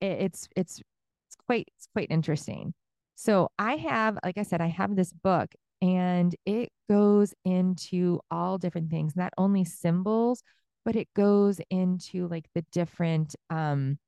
it, 0.00 0.18
it's 0.22 0.48
it's 0.56 0.80
it's 1.28 1.36
quite 1.46 1.68
it's 1.76 1.88
quite 1.94 2.08
interesting. 2.10 2.74
So 3.16 3.50
I 3.58 3.76
have, 3.76 4.18
like 4.24 4.38
I 4.38 4.42
said, 4.42 4.60
I 4.60 4.66
have 4.68 4.94
this 4.96 5.12
book 5.12 5.52
and 5.82 6.34
it 6.46 6.70
goes 6.88 7.34
into 7.44 8.20
all 8.30 8.58
different 8.58 8.90
things, 8.90 9.16
not 9.16 9.32
only 9.38 9.64
symbols, 9.64 10.42
but 10.84 10.96
it 10.96 11.08
goes 11.14 11.60
into 11.70 12.28
like 12.28 12.46
the 12.54 12.64
different 12.72 13.34
um 13.50 13.98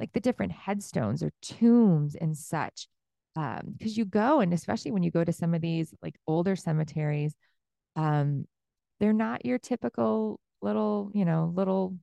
like 0.00 0.12
the 0.12 0.20
different 0.20 0.52
headstones 0.52 1.22
or 1.22 1.30
tombs 1.42 2.14
and 2.16 2.36
such 2.36 2.88
um 3.36 3.60
because 3.76 3.96
you 3.96 4.04
go 4.04 4.40
and 4.40 4.52
especially 4.52 4.90
when 4.90 5.02
you 5.02 5.10
go 5.10 5.24
to 5.24 5.32
some 5.32 5.54
of 5.54 5.62
these 5.62 5.94
like 6.02 6.16
older 6.26 6.54
cemeteries 6.56 7.34
um 7.96 8.46
they're 9.00 9.12
not 9.12 9.44
your 9.46 9.58
typical 9.58 10.40
little 10.62 11.10
you 11.14 11.24
know 11.24 11.52
little 11.54 11.96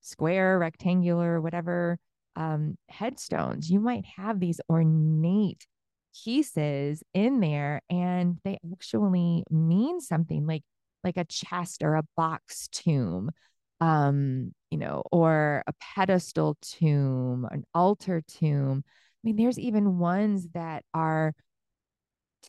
square 0.00 0.58
rectangular 0.58 1.40
whatever 1.40 1.98
um 2.36 2.76
headstones 2.88 3.70
you 3.70 3.80
might 3.80 4.04
have 4.16 4.40
these 4.40 4.60
ornate 4.68 5.66
pieces 6.24 7.02
in 7.14 7.40
there 7.40 7.80
and 7.90 8.38
they 8.44 8.58
actually 8.72 9.44
mean 9.50 10.00
something 10.00 10.46
like 10.46 10.62
like 11.02 11.16
a 11.16 11.24
chest 11.24 11.82
or 11.82 11.96
a 11.96 12.04
box 12.16 12.68
tomb 12.68 13.30
um 13.80 14.52
you 14.70 14.78
know 14.78 15.02
or 15.10 15.62
a 15.66 15.72
pedestal 15.80 16.56
tomb 16.60 17.46
an 17.50 17.64
altar 17.74 18.22
tomb 18.28 18.84
I 19.24 19.28
mean, 19.28 19.36
there's 19.36 19.58
even 19.58 19.98
ones 19.98 20.48
that 20.52 20.84
are 20.92 21.34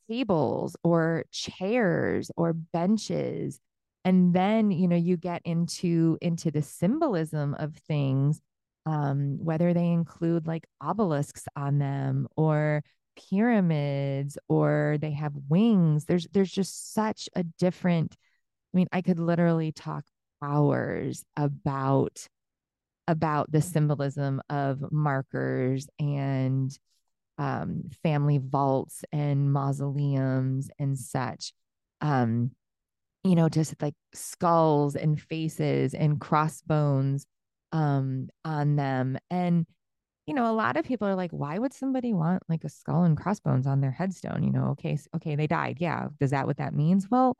tables 0.09 0.75
or 0.83 1.23
chairs 1.31 2.29
or 2.35 2.51
benches. 2.51 3.61
And 4.05 4.33
then, 4.33 4.71
you 4.71 4.87
know, 4.87 4.95
you 4.95 5.17
get 5.17 5.41
into 5.45 6.17
into 6.21 6.51
the 6.51 6.61
symbolism 6.61 7.55
of 7.55 7.75
things, 7.75 8.41
um, 8.85 9.39
whether 9.43 9.73
they 9.73 9.87
include 9.91 10.47
like 10.47 10.67
obelisks 10.81 11.45
on 11.55 11.79
them 11.79 12.27
or 12.37 12.83
pyramids 13.17 14.37
or 14.47 14.97
they 15.01 15.11
have 15.11 15.33
wings. 15.49 16.05
There's 16.05 16.27
there's 16.31 16.51
just 16.51 16.93
such 16.93 17.29
a 17.35 17.43
different, 17.43 18.15
I 18.73 18.77
mean, 18.77 18.87
I 18.93 19.01
could 19.01 19.19
literally 19.19 19.71
talk 19.71 20.05
hours 20.41 21.25
about 21.35 22.27
about 23.07 23.51
the 23.51 23.61
symbolism 23.61 24.41
of 24.49 24.91
markers 24.91 25.87
and 25.99 26.77
um, 27.37 27.83
family 28.03 28.39
vaults 28.39 29.03
and 29.11 29.51
mausoleums 29.51 30.69
and 30.79 30.97
such. 30.97 31.53
Um, 32.01 32.51
you 33.25 33.35
know, 33.35 33.49
just 33.49 33.81
like 33.81 33.95
skulls 34.13 34.95
and 34.95 35.19
faces 35.19 35.95
and 35.95 36.21
crossbones 36.21 37.25
um, 37.71 38.29
on 38.45 38.75
them. 38.75 39.17
And, 39.31 39.65
you 40.27 40.35
know, 40.35 40.49
a 40.49 40.53
lot 40.53 40.77
of 40.77 40.85
people 40.85 41.07
are 41.07 41.15
like, 41.15 41.31
why 41.31 41.57
would 41.57 41.73
somebody 41.73 42.13
want 42.13 42.43
like 42.47 42.63
a 42.63 42.69
skull 42.69 43.03
and 43.03 43.17
crossbones 43.17 43.65
on 43.65 43.81
their 43.81 43.91
headstone? 43.91 44.43
You 44.43 44.51
know, 44.51 44.67
okay, 44.73 44.99
okay, 45.15 45.35
they 45.35 45.47
died. 45.47 45.77
Yeah. 45.79 46.09
Does 46.19 46.31
that 46.31 46.45
what 46.45 46.57
that 46.57 46.75
means? 46.75 47.07
Well, 47.09 47.35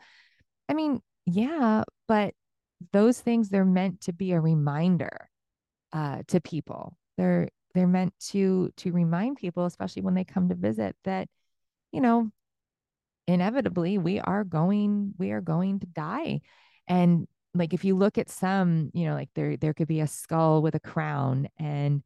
I 0.68 0.74
mean, 0.74 1.02
yeah, 1.28 1.84
but 2.08 2.34
those 2.92 3.20
things, 3.22 3.50
they're 3.50 3.64
meant 3.64 4.02
to 4.02 4.14
be 4.14 4.32
a 4.32 4.42
reminder 4.42 5.30
uh, 5.94 6.24
to 6.30 6.42
people. 6.42 6.98
They're 7.18 7.50
they're 7.76 7.88
meant 7.88 8.14
to 8.30 8.72
to 8.78 8.92
remind 8.92 9.38
people, 9.38 9.66
especially 9.66 10.02
when 10.02 10.16
they 10.16 10.24
come 10.24 10.50
to 10.50 10.56
visit, 10.56 10.96
that 11.04 11.28
you 11.92 12.02
know 12.02 12.32
inevitably 13.28 13.98
we 13.98 14.20
are 14.20 14.44
going 14.44 15.14
we 15.18 15.32
are 15.32 15.42
going 15.42 15.80
to 15.80 15.88
die, 15.88 16.42
and 16.88 17.28
like 17.54 17.74
if 17.74 17.86
you 17.86 17.96
look 17.96 18.18
at 18.18 18.30
some, 18.30 18.92
you 18.94 19.06
know, 19.06 19.14
like 19.14 19.30
there 19.36 19.58
there 19.58 19.74
could 19.74 19.88
be 19.88 20.02
a 20.02 20.08
skull 20.08 20.62
with 20.62 20.76
a 20.76 20.80
crown, 20.80 21.48
and 21.60 22.04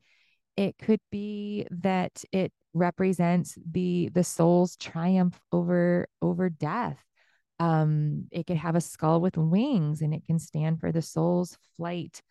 it 0.57 0.77
could 0.77 1.01
be 1.11 1.67
that 1.71 2.23
it 2.31 2.51
represents 2.73 3.57
the 3.71 4.09
the 4.13 4.23
soul's 4.23 4.75
triumph 4.77 5.39
over 5.51 6.07
over 6.21 6.49
death. 6.49 7.03
Um 7.59 8.27
it 8.31 8.47
could 8.47 8.57
have 8.57 8.75
a 8.75 8.81
skull 8.81 9.21
with 9.21 9.37
wings 9.37 10.01
and 10.01 10.13
it 10.13 10.25
can 10.25 10.39
stand 10.39 10.79
for 10.79 10.91
the 10.91 11.01
soul's 11.01 11.57
flight 11.77 12.21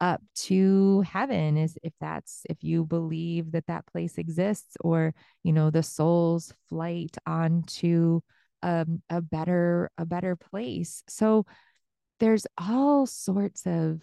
up 0.00 0.22
to 0.34 1.02
heaven 1.02 1.56
is 1.56 1.76
if 1.82 1.92
that's 2.00 2.42
if 2.48 2.64
you 2.64 2.84
believe 2.84 3.52
that 3.52 3.66
that 3.66 3.86
place 3.86 4.16
exists 4.18 4.76
or 4.80 5.14
you 5.42 5.52
know 5.52 5.70
the 5.70 5.82
soul's 5.82 6.54
flight 6.68 7.16
onto 7.26 8.20
um, 8.62 9.02
a 9.10 9.20
better 9.20 9.90
a 9.98 10.04
better 10.04 10.36
place. 10.36 11.02
So 11.08 11.46
there's 12.20 12.46
all 12.58 13.06
sorts 13.06 13.66
of 13.66 14.00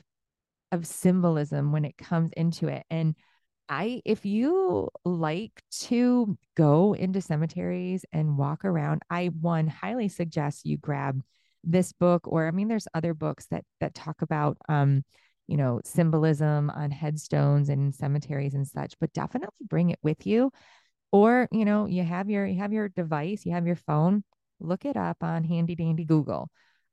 of 0.72 0.86
symbolism 0.86 1.72
when 1.72 1.86
it 1.86 1.98
comes 1.98 2.32
into 2.36 2.68
it. 2.68 2.84
And 2.90 3.16
I 3.70 4.02
if 4.06 4.26
you 4.26 4.90
like 5.06 5.62
to 5.72 6.38
go 6.56 6.94
into 6.94 7.22
cemeteries 7.22 8.06
and 8.14 8.38
walk 8.38 8.66
around 8.66 9.02
I 9.10 9.28
one 9.28 9.68
highly 9.68 10.10
suggest 10.10 10.66
you 10.66 10.78
grab 10.78 11.22
this 11.64 11.92
book 11.94 12.28
or 12.28 12.48
I 12.48 12.52
mean 12.52 12.68
there's 12.68 12.88
other 12.94 13.14
books 13.14 13.48
that 13.52 13.66
that 13.82 13.94
talk 13.94 14.22
about 14.22 14.58
um 14.70 15.04
you 15.48 15.58
know, 15.58 15.82
symbolism 15.84 16.70
on 16.70 16.92
headstones 16.92 17.70
and 17.70 17.96
cemeteries 17.96 18.54
and 18.54 18.68
such, 18.68 18.94
but 19.00 19.14
definitely 19.14 19.66
bring 19.68 19.90
it 19.90 20.00
with 20.04 20.28
you. 20.28 20.52
Or, 21.12 21.48
you 21.52 21.66
know, 21.66 21.86
you 21.86 22.04
have 22.04 22.30
your 22.30 22.46
you 22.46 22.60
have 22.60 22.74
your 22.74 22.90
device, 22.90 23.46
you 23.46 23.54
have 23.54 23.66
your 23.66 23.78
phone, 23.78 24.24
look 24.60 24.86
it 24.86 24.98
up 24.98 25.18
on 25.22 25.44
handy 25.44 25.76
dandy 25.76 26.06
Google. 26.06 26.50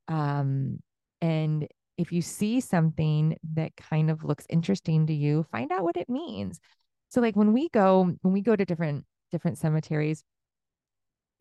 Um, 0.07 0.79
and 1.21 1.67
if 1.97 2.11
you 2.11 2.21
see 2.21 2.61
something 2.61 3.37
that 3.53 3.75
kind 3.75 4.09
of 4.09 4.23
looks 4.23 4.45
interesting 4.49 5.07
to 5.07 5.13
you, 5.13 5.45
find 5.51 5.71
out 5.71 5.83
what 5.83 5.97
it 5.97 6.09
means. 6.09 6.59
So 7.09 7.21
like 7.21 7.35
when 7.35 7.53
we 7.53 7.69
go 7.69 8.13
when 8.21 8.33
we 8.33 8.41
go 8.41 8.55
to 8.55 8.65
different 8.65 9.05
different 9.31 9.57
cemeteries, 9.57 10.23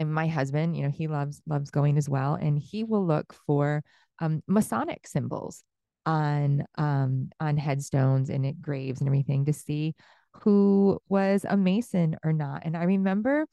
and 0.01 0.13
my 0.13 0.27
husband, 0.27 0.77
you 0.77 0.83
know, 0.83 0.91
he 0.91 1.07
loves 1.07 1.41
loves 1.47 1.71
going 1.71 1.97
as 1.97 2.09
well, 2.09 2.35
and 2.35 2.59
he 2.59 2.83
will 2.85 3.07
look 3.07 3.35
for 3.47 3.83
um, 4.21 4.43
Masonic 4.49 5.07
symbols 5.07 5.63
on 6.07 6.65
um 6.77 7.31
on 7.41 7.57
headstones 7.57 8.31
and 8.31 8.47
at 8.47 8.61
graves 8.61 9.01
and 9.01 9.09
everything 9.09 9.45
to 9.47 9.53
see 9.53 9.95
who 10.43 10.99
was 11.09 11.47
a 11.49 11.57
mason 11.57 12.17
or 12.25 12.33
not. 12.33 12.63
And 12.65 12.77
i 12.77 12.85
remember 12.85 13.47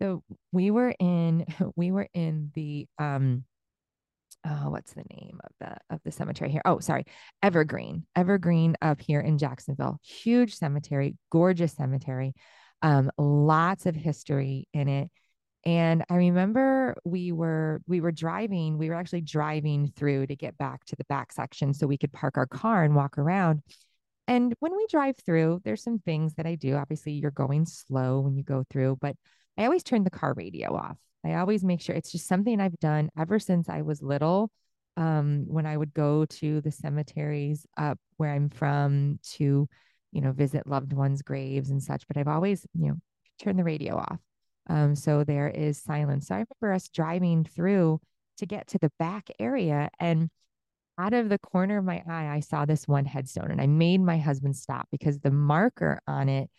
the 0.00 0.20
we 0.50 0.70
were 0.70 0.94
in 0.98 1.46
we 1.76 1.92
were 1.92 2.08
in 2.14 2.50
the 2.54 2.86
um 2.98 3.44
oh 4.46 4.70
what's 4.70 4.92
the 4.94 5.04
name 5.10 5.38
of 5.44 5.52
the 5.60 5.94
of 5.94 6.00
the 6.04 6.12
cemetery 6.12 6.50
here? 6.50 6.62
Oh 6.64 6.80
sorry 6.80 7.04
evergreen 7.42 8.06
evergreen 8.16 8.76
up 8.82 9.00
here 9.00 9.20
in 9.20 9.38
jacksonville. 9.38 9.98
Huge 10.02 10.54
cemetery 10.54 11.16
gorgeous 11.30 11.72
cemetery 11.72 12.34
um 12.82 13.10
lots 13.18 13.86
of 13.86 13.94
history 13.94 14.68
in 14.72 14.88
it 14.88 15.10
and 15.64 16.04
I 16.10 16.16
remember 16.16 16.96
we 17.04 17.30
were 17.32 17.80
we 17.86 18.00
were 18.00 18.12
driving, 18.12 18.78
we 18.78 18.88
were 18.88 18.96
actually 18.96 19.20
driving 19.20 19.92
through 19.94 20.26
to 20.26 20.36
get 20.36 20.58
back 20.58 20.84
to 20.86 20.96
the 20.96 21.04
back 21.04 21.32
section 21.32 21.72
so 21.72 21.86
we 21.86 21.98
could 21.98 22.12
park 22.12 22.36
our 22.36 22.46
car 22.46 22.82
and 22.84 22.96
walk 22.96 23.18
around. 23.18 23.62
And 24.26 24.54
when 24.60 24.76
we 24.76 24.86
drive 24.88 25.16
through, 25.24 25.60
there's 25.64 25.82
some 25.82 25.98
things 25.98 26.34
that 26.34 26.46
I 26.46 26.54
do. 26.56 26.74
Obviously, 26.74 27.12
you're 27.12 27.30
going 27.30 27.66
slow 27.66 28.20
when 28.20 28.36
you 28.36 28.42
go 28.42 28.64
through, 28.70 28.98
but 29.00 29.16
I 29.56 29.64
always 29.64 29.82
turn 29.82 30.04
the 30.04 30.10
car 30.10 30.34
radio 30.34 30.74
off. 30.76 30.96
I 31.24 31.34
always 31.34 31.62
make 31.62 31.80
sure 31.80 31.94
it's 31.94 32.10
just 32.10 32.26
something 32.26 32.60
I've 32.60 32.78
done 32.80 33.10
ever 33.16 33.38
since 33.38 33.68
I 33.68 33.82
was 33.82 34.02
little. 34.02 34.50
Um, 34.96 35.44
when 35.46 35.64
I 35.64 35.76
would 35.76 35.94
go 35.94 36.26
to 36.26 36.60
the 36.60 36.70
cemeteries 36.70 37.66
up 37.78 37.98
where 38.18 38.30
I'm 38.30 38.50
from 38.50 39.18
to, 39.34 39.66
you 40.12 40.20
know, 40.20 40.32
visit 40.32 40.66
loved 40.66 40.92
ones' 40.92 41.22
graves 41.22 41.70
and 41.70 41.82
such, 41.82 42.06
but 42.08 42.18
I've 42.18 42.28
always, 42.28 42.66
you 42.74 42.88
know, 42.88 42.96
turn 43.40 43.56
the 43.56 43.64
radio 43.64 43.96
off. 43.96 44.18
Um, 44.68 44.94
so 44.94 45.24
there 45.24 45.48
is 45.48 45.82
silence. 45.82 46.28
So 46.28 46.34
I 46.36 46.44
remember 46.60 46.74
us 46.74 46.88
driving 46.88 47.44
through 47.44 48.00
to 48.38 48.46
get 48.46 48.68
to 48.68 48.78
the 48.78 48.92
back 48.98 49.28
area 49.38 49.90
and 49.98 50.30
out 50.98 51.14
of 51.14 51.28
the 51.28 51.38
corner 51.38 51.78
of 51.78 51.84
my 51.84 52.02
eye, 52.08 52.28
I 52.28 52.40
saw 52.40 52.64
this 52.64 52.86
one 52.86 53.04
headstone 53.04 53.50
and 53.50 53.60
I 53.60 53.66
made 53.66 54.00
my 54.00 54.18
husband 54.18 54.56
stop 54.56 54.88
because 54.90 55.18
the 55.18 55.30
marker 55.30 56.00
on 56.06 56.28
it, 56.28 56.50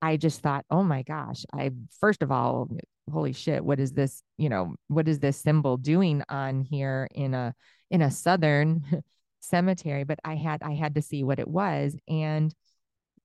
I 0.00 0.16
just 0.16 0.40
thought, 0.40 0.64
oh 0.70 0.82
my 0.82 1.02
gosh, 1.02 1.44
I 1.52 1.70
first 2.00 2.22
of 2.22 2.32
all, 2.32 2.68
holy 3.10 3.32
shit, 3.32 3.64
what 3.64 3.78
is 3.78 3.92
this? 3.92 4.22
You 4.38 4.48
know, 4.48 4.74
what 4.88 5.08
is 5.08 5.18
this 5.20 5.36
symbol 5.36 5.76
doing 5.76 6.22
on 6.28 6.62
here 6.62 7.08
in 7.14 7.34
a 7.34 7.54
in 7.90 8.02
a 8.02 8.10
southern 8.10 9.02
cemetery? 9.40 10.04
But 10.04 10.18
I 10.24 10.36
had 10.36 10.62
I 10.62 10.72
had 10.72 10.94
to 10.96 11.02
see 11.02 11.22
what 11.22 11.38
it 11.38 11.48
was. 11.48 11.96
And 12.08 12.54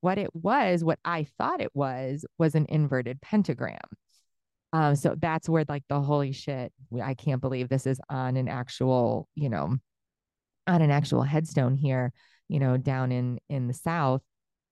what 0.01 0.17
it 0.17 0.29
was, 0.35 0.83
what 0.83 0.99
I 1.03 1.23
thought 1.37 1.61
it 1.61 1.71
was, 1.73 2.25
was 2.37 2.55
an 2.55 2.67
inverted 2.69 3.21
pentagram. 3.21 3.79
Um, 4.73 4.95
so 4.95 5.15
that's 5.17 5.47
where 5.47 5.65
like 5.67 5.83
the 5.89 6.01
holy 6.01 6.31
shit, 6.31 6.73
I 7.01 7.13
can't 7.13 7.41
believe 7.41 7.69
this 7.69 7.87
is 7.87 7.99
on 8.09 8.35
an 8.37 8.47
actual, 8.47 9.27
you 9.35 9.49
know, 9.49 9.77
on 10.67 10.81
an 10.81 10.91
actual 10.91 11.23
headstone 11.23 11.75
here, 11.75 12.11
you 12.49 12.59
know, 12.59 12.77
down 12.77 13.11
in 13.11 13.39
in 13.49 13.67
the 13.67 13.73
south. 13.73 14.21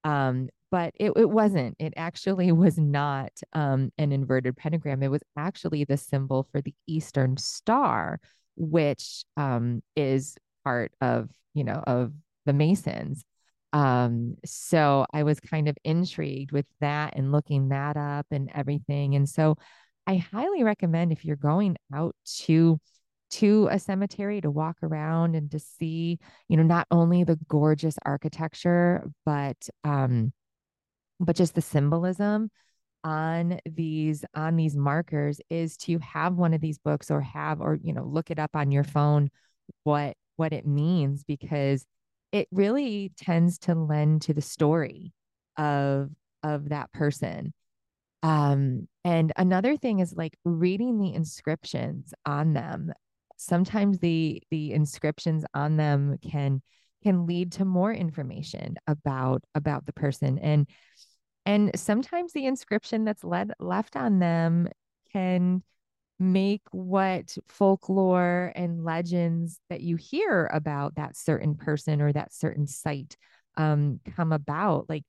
Um, 0.03 0.49
but 0.71 0.93
it, 0.95 1.13
it 1.15 1.29
wasn't. 1.29 1.75
It 1.79 1.93
actually 1.95 2.51
was 2.51 2.77
not 2.77 3.31
um, 3.53 3.91
an 3.97 4.11
inverted 4.11 4.57
pentagram. 4.57 5.01
It 5.03 5.11
was 5.11 5.23
actually 5.37 5.85
the 5.85 5.97
symbol 5.97 6.47
for 6.51 6.61
the 6.61 6.73
Eastern 6.87 7.37
Star, 7.37 8.19
which 8.57 9.23
um, 9.37 9.81
is 9.95 10.35
part 10.63 10.91
of 11.01 11.29
you 11.53 11.63
know 11.63 11.81
of 11.87 12.11
the 12.45 12.53
Masons. 12.53 13.23
Um, 13.73 14.35
so 14.45 15.05
I 15.13 15.23
was 15.23 15.39
kind 15.39 15.67
of 15.67 15.77
intrigued 15.83 16.51
with 16.53 16.65
that 16.79 17.15
and 17.17 17.31
looking 17.31 17.69
that 17.69 17.97
up 17.97 18.25
and 18.31 18.49
everything. 18.55 19.15
And 19.15 19.27
so 19.27 19.57
I 20.07 20.17
highly 20.17 20.63
recommend 20.63 21.11
if 21.11 21.25
you're 21.25 21.35
going 21.35 21.77
out 21.93 22.15
to 22.43 22.79
to 23.31 23.67
a 23.71 23.79
cemetery 23.79 24.39
to 24.39 24.51
walk 24.51 24.77
around 24.83 25.35
and 25.35 25.49
to 25.51 25.59
see, 25.59 26.19
you 26.47 26.57
know, 26.57 26.63
not 26.63 26.87
only 26.91 27.23
the 27.23 27.39
gorgeous 27.47 27.97
architecture, 28.05 29.03
but 29.25 29.57
um, 29.83 30.31
but 31.19 31.35
just 31.35 31.55
the 31.55 31.61
symbolism 31.61 32.49
on 33.03 33.59
these 33.65 34.25
on 34.35 34.55
these 34.55 34.75
markers 34.75 35.39
is 35.49 35.77
to 35.77 35.99
have 35.99 36.33
one 36.33 36.53
of 36.53 36.61
these 36.61 36.79
books 36.79 37.11
or 37.11 37.21
have 37.21 37.61
or 37.61 37.77
you 37.81 37.93
know 37.93 38.03
look 38.03 38.31
it 38.31 38.39
up 38.39 38.55
on 38.55 38.71
your 38.71 38.83
phone 38.83 39.29
what 39.83 40.15
what 40.37 40.53
it 40.53 40.65
means 40.65 41.23
because 41.23 41.85
it 42.31 42.47
really 42.51 43.11
tends 43.15 43.59
to 43.59 43.75
lend 43.75 44.23
to 44.23 44.33
the 44.33 44.41
story 44.41 45.13
of 45.55 46.09
of 46.41 46.69
that 46.69 46.91
person 46.93 47.53
um 48.25 48.87
and 49.03 49.31
another 49.35 49.77
thing 49.77 49.99
is 49.99 50.13
like 50.13 50.37
reading 50.43 50.99
the 50.99 51.13
inscriptions 51.13 52.13
on 52.25 52.53
them 52.53 52.91
sometimes 53.37 53.99
the 53.99 54.41
the 54.49 54.71
inscriptions 54.71 55.45
on 55.53 55.77
them 55.77 56.17
can 56.29 56.61
can 57.05 57.27
lead 57.27 57.51
to 57.51 57.63
more 57.65 57.93
information 57.93 58.75
about 58.87 59.43
about 59.53 59.85
the 59.85 59.93
person. 59.93 60.39
And 60.39 60.67
and 61.45 61.71
sometimes 61.75 62.33
the 62.33 62.47
inscription 62.47 63.05
that's 63.05 63.23
led, 63.23 63.51
left 63.59 63.95
on 63.95 64.17
them 64.17 64.67
can 65.13 65.61
make 66.17 66.63
what 66.71 67.37
folklore 67.47 68.51
and 68.55 68.83
legends 68.83 69.59
that 69.69 69.81
you 69.81 69.97
hear 69.97 70.49
about 70.51 70.95
that 70.95 71.15
certain 71.15 71.55
person 71.55 72.01
or 72.01 72.11
that 72.11 72.33
certain 72.33 72.65
site 72.65 73.15
um, 73.57 73.99
come 74.15 74.31
about. 74.31 74.89
Like 74.89 75.03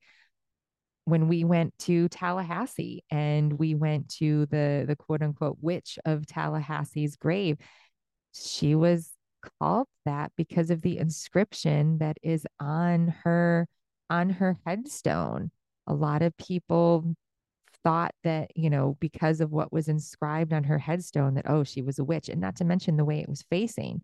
when 1.07 1.27
we 1.27 1.43
went 1.43 1.77
to 1.79 2.09
Tallahassee 2.09 3.03
and 3.09 3.53
we 3.53 3.75
went 3.75 4.09
to 4.17 4.45
the 4.47 4.85
the 4.87 4.95
quote 4.95 5.21
unquote 5.21 5.57
witch 5.61 5.97
of 6.05 6.25
Tallahassee's 6.25 7.15
grave 7.15 7.57
she 8.33 8.75
was 8.75 9.11
called 9.59 9.87
that 10.05 10.31
because 10.35 10.69
of 10.69 10.81
the 10.81 10.97
inscription 10.97 11.97
that 11.99 12.17
is 12.21 12.45
on 12.59 13.07
her 13.23 13.67
on 14.09 14.29
her 14.29 14.57
headstone. 14.65 15.51
A 15.87 15.93
lot 15.93 16.21
of 16.21 16.35
people 16.37 17.15
thought 17.83 18.13
that, 18.23 18.55
you 18.55 18.69
know, 18.69 18.97
because 18.99 19.41
of 19.41 19.51
what 19.51 19.71
was 19.71 19.87
inscribed 19.87 20.53
on 20.53 20.63
her 20.65 20.77
headstone, 20.77 21.35
that, 21.35 21.49
oh, 21.49 21.63
she 21.63 21.81
was 21.81 21.99
a 21.99 22.03
witch. 22.03 22.29
And 22.29 22.41
not 22.41 22.55
to 22.57 22.65
mention 22.65 22.97
the 22.97 23.05
way 23.05 23.19
it 23.19 23.29
was 23.29 23.43
facing, 23.49 24.01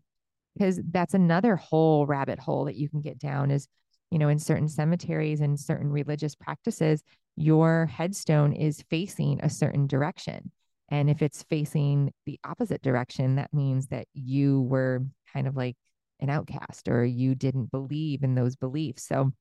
because 0.54 0.80
that's 0.90 1.14
another 1.14 1.56
whole 1.56 2.06
rabbit 2.06 2.38
hole 2.38 2.66
that 2.66 2.76
you 2.76 2.88
can 2.88 3.00
get 3.00 3.18
down 3.18 3.50
is, 3.50 3.66
you 4.10 4.18
know, 4.18 4.28
in 4.28 4.38
certain 4.38 4.68
cemeteries 4.68 5.40
and 5.40 5.58
certain 5.58 5.90
religious 5.90 6.34
practices, 6.34 7.02
your 7.36 7.86
headstone 7.86 8.52
is 8.52 8.84
facing 8.90 9.40
a 9.42 9.50
certain 9.50 9.86
direction. 9.86 10.50
And 10.90 11.10
if 11.10 11.22
it's 11.22 11.42
facing 11.44 12.12
the 12.26 12.38
opposite 12.44 12.82
direction, 12.82 13.36
that 13.36 13.52
means 13.52 13.88
that 13.88 14.06
you 14.12 14.62
were 14.62 15.04
kind 15.32 15.46
of 15.48 15.56
like 15.56 15.76
an 16.20 16.30
outcast 16.30 16.88
or 16.88 17.04
you 17.04 17.34
didn't 17.34 17.70
believe 17.70 18.22
in 18.22 18.34
those 18.34 18.56
beliefs. 18.56 19.06
So 19.06 19.32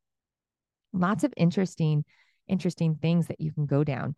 lots 0.93 1.23
of 1.23 1.33
interesting, 1.37 2.05
interesting 2.47 2.95
things 2.95 3.27
that 3.27 3.41
you 3.41 3.51
can 3.51 3.65
go 3.65 3.83
down. 3.83 4.15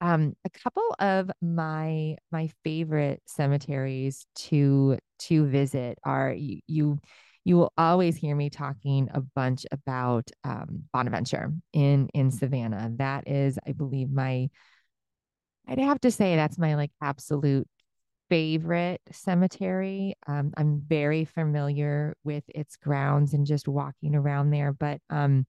Um, 0.00 0.34
a 0.44 0.50
couple 0.50 0.94
of 0.98 1.30
my 1.40 2.16
my 2.30 2.50
favorite 2.62 3.22
cemeteries 3.26 4.26
to 4.36 4.98
to 5.20 5.46
visit 5.46 5.98
are 6.04 6.34
you 6.34 6.60
you 6.66 6.98
you 7.46 7.56
will 7.56 7.72
always 7.78 8.16
hear 8.16 8.34
me 8.34 8.50
talking 8.50 9.08
a 9.14 9.20
bunch 9.20 9.66
about 9.70 10.28
um, 10.42 10.82
Bonaventure 10.92 11.52
in 11.72 12.08
in 12.12 12.32
Savannah. 12.32 12.90
That 12.96 13.28
is, 13.28 13.56
I 13.64 13.70
believe, 13.70 14.10
my 14.10 14.50
I'd 15.68 15.78
have 15.78 16.00
to 16.00 16.10
say 16.10 16.34
that's 16.34 16.58
my 16.58 16.74
like 16.74 16.90
absolute 17.00 17.68
favorite 18.28 19.00
cemetery. 19.12 20.16
Um, 20.26 20.54
I'm 20.56 20.82
very 20.88 21.24
familiar 21.24 22.16
with 22.24 22.42
its 22.52 22.76
grounds 22.76 23.32
and 23.32 23.46
just 23.46 23.68
walking 23.68 24.16
around 24.16 24.50
there, 24.50 24.72
but 24.72 25.00
um, 25.08 25.46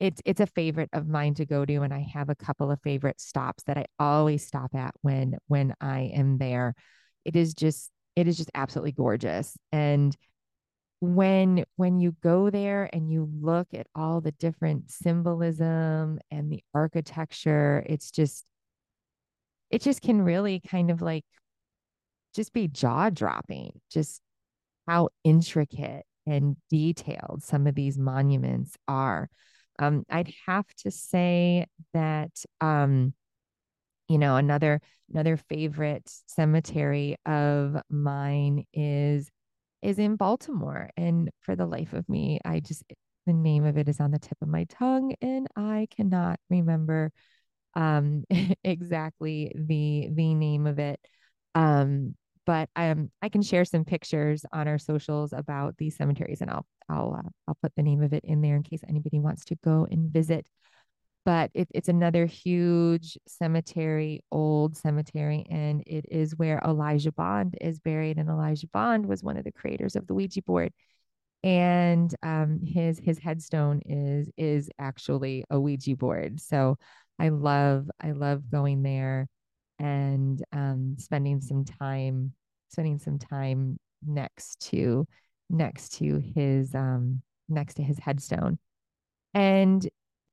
it's 0.00 0.20
it's 0.24 0.40
a 0.40 0.46
favorite 0.46 0.90
of 0.92 1.06
mine 1.06 1.34
to 1.34 1.46
go 1.46 1.64
to, 1.64 1.76
and 1.82 1.94
I 1.94 2.08
have 2.12 2.28
a 2.28 2.34
couple 2.34 2.72
of 2.72 2.80
favorite 2.82 3.20
stops 3.20 3.62
that 3.68 3.78
I 3.78 3.86
always 4.00 4.44
stop 4.44 4.74
at 4.74 4.94
when 5.02 5.38
when 5.46 5.76
I 5.80 6.10
am 6.12 6.38
there. 6.38 6.74
It 7.24 7.36
is 7.36 7.54
just 7.54 7.92
it 8.16 8.26
is 8.26 8.36
just 8.36 8.50
absolutely 8.52 8.92
gorgeous, 8.92 9.56
and 9.70 10.16
when 11.04 11.64
when 11.76 12.00
you 12.00 12.16
go 12.22 12.50
there 12.50 12.88
and 12.92 13.10
you 13.10 13.28
look 13.40 13.68
at 13.74 13.86
all 13.94 14.20
the 14.20 14.32
different 14.32 14.90
symbolism 14.90 16.18
and 16.30 16.50
the 16.50 16.62
architecture, 16.74 17.84
it's 17.88 18.10
just 18.10 18.44
it 19.70 19.82
just 19.82 20.02
can 20.02 20.22
really 20.22 20.60
kind 20.60 20.90
of 20.90 21.02
like 21.02 21.24
just 22.34 22.52
be 22.52 22.68
jaw 22.68 23.10
dropping, 23.10 23.80
just 23.90 24.20
how 24.86 25.08
intricate 25.24 26.04
and 26.26 26.56
detailed 26.70 27.42
some 27.42 27.66
of 27.66 27.74
these 27.74 27.98
monuments 27.98 28.76
are. 28.88 29.28
Um, 29.78 30.04
I'd 30.08 30.32
have 30.46 30.66
to 30.78 30.90
say 30.90 31.66
that, 31.92 32.30
um, 32.60 33.14
you 34.08 34.18
know, 34.18 34.36
another 34.36 34.80
another 35.10 35.36
favorite 35.36 36.10
cemetery 36.26 37.16
of 37.26 37.76
mine 37.90 38.64
is 38.72 39.30
is 39.84 39.98
in 39.98 40.16
Baltimore, 40.16 40.90
and 40.96 41.30
for 41.40 41.54
the 41.54 41.66
life 41.66 41.92
of 41.92 42.08
me, 42.08 42.40
I 42.44 42.60
just 42.60 42.82
the 43.26 43.32
name 43.32 43.64
of 43.64 43.78
it 43.78 43.88
is 43.88 44.00
on 44.00 44.10
the 44.10 44.18
tip 44.18 44.38
of 44.42 44.48
my 44.48 44.64
tongue, 44.64 45.14
and 45.22 45.46
I 45.56 45.88
cannot 45.94 46.40
remember 46.50 47.12
um, 47.74 48.24
exactly 48.64 49.52
the 49.54 50.08
the 50.12 50.34
name 50.34 50.66
of 50.66 50.78
it. 50.78 51.00
Um, 51.54 52.14
but 52.46 52.68
um, 52.76 53.10
I 53.22 53.28
can 53.28 53.42
share 53.42 53.64
some 53.64 53.84
pictures 53.84 54.44
on 54.52 54.68
our 54.68 54.78
socials 54.78 55.32
about 55.32 55.76
these 55.78 55.96
cemeteries, 55.96 56.40
and 56.40 56.50
I'll 56.50 56.66
I'll 56.88 57.14
uh, 57.14 57.28
I'll 57.48 57.58
put 57.62 57.74
the 57.76 57.82
name 57.82 58.02
of 58.02 58.12
it 58.12 58.24
in 58.24 58.40
there 58.40 58.56
in 58.56 58.62
case 58.62 58.82
anybody 58.88 59.18
wants 59.20 59.44
to 59.46 59.56
go 59.64 59.86
and 59.90 60.10
visit. 60.10 60.46
But 61.24 61.50
it, 61.54 61.68
it's 61.74 61.88
another 61.88 62.26
huge 62.26 63.16
cemetery, 63.26 64.20
old 64.30 64.76
cemetery, 64.76 65.46
and 65.50 65.82
it 65.86 66.04
is 66.10 66.36
where 66.36 66.60
Elijah 66.64 67.12
Bond 67.12 67.56
is 67.60 67.80
buried. 67.80 68.18
And 68.18 68.28
Elijah 68.28 68.68
Bond 68.68 69.06
was 69.06 69.22
one 69.22 69.38
of 69.38 69.44
the 69.44 69.52
creators 69.52 69.96
of 69.96 70.06
the 70.06 70.14
Ouija 70.14 70.42
board 70.42 70.72
and 71.44 72.14
um, 72.22 72.58
his 72.64 72.98
his 72.98 73.18
headstone 73.18 73.82
is 73.84 74.30
is 74.38 74.70
actually 74.78 75.44
a 75.50 75.60
Ouija 75.60 75.94
board. 75.94 76.40
So 76.40 76.78
I 77.18 77.28
love 77.28 77.90
I 78.00 78.12
love 78.12 78.50
going 78.50 78.82
there 78.82 79.28
and 79.78 80.42
um, 80.52 80.96
spending 80.98 81.42
some 81.42 81.66
time 81.66 82.32
spending 82.70 82.98
some 82.98 83.18
time 83.18 83.78
next 84.06 84.60
to 84.70 85.06
next 85.50 85.98
to 85.98 86.18
his 86.34 86.74
um 86.74 87.20
next 87.48 87.74
to 87.74 87.82
his 87.82 87.98
headstone 87.98 88.58
and 89.34 89.86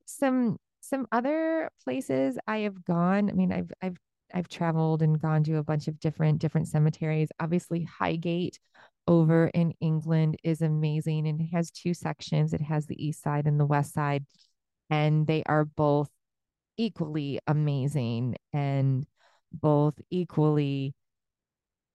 some 0.05 0.57
some 0.81 1.07
other 1.11 1.69
places 1.83 2.37
i 2.47 2.59
have 2.59 2.83
gone 2.85 3.29
i 3.29 3.33
mean 3.33 3.51
i've 3.51 3.71
i've 3.81 3.97
i've 4.33 4.47
traveled 4.47 5.01
and 5.01 5.21
gone 5.21 5.43
to 5.43 5.57
a 5.57 5.63
bunch 5.63 5.87
of 5.87 5.99
different 5.99 6.39
different 6.39 6.67
cemeteries 6.67 7.29
obviously 7.39 7.83
highgate 7.83 8.59
over 9.07 9.47
in 9.47 9.73
england 9.79 10.37
is 10.43 10.61
amazing 10.61 11.27
and 11.27 11.41
it 11.41 11.47
has 11.53 11.71
two 11.71 11.93
sections 11.93 12.53
it 12.53 12.61
has 12.61 12.85
the 12.85 13.05
east 13.05 13.21
side 13.21 13.47
and 13.47 13.59
the 13.59 13.65
west 13.65 13.93
side 13.93 14.25
and 14.89 15.27
they 15.27 15.43
are 15.45 15.65
both 15.65 16.09
equally 16.77 17.39
amazing 17.47 18.35
and 18.53 19.05
both 19.51 19.95
equally 20.09 20.93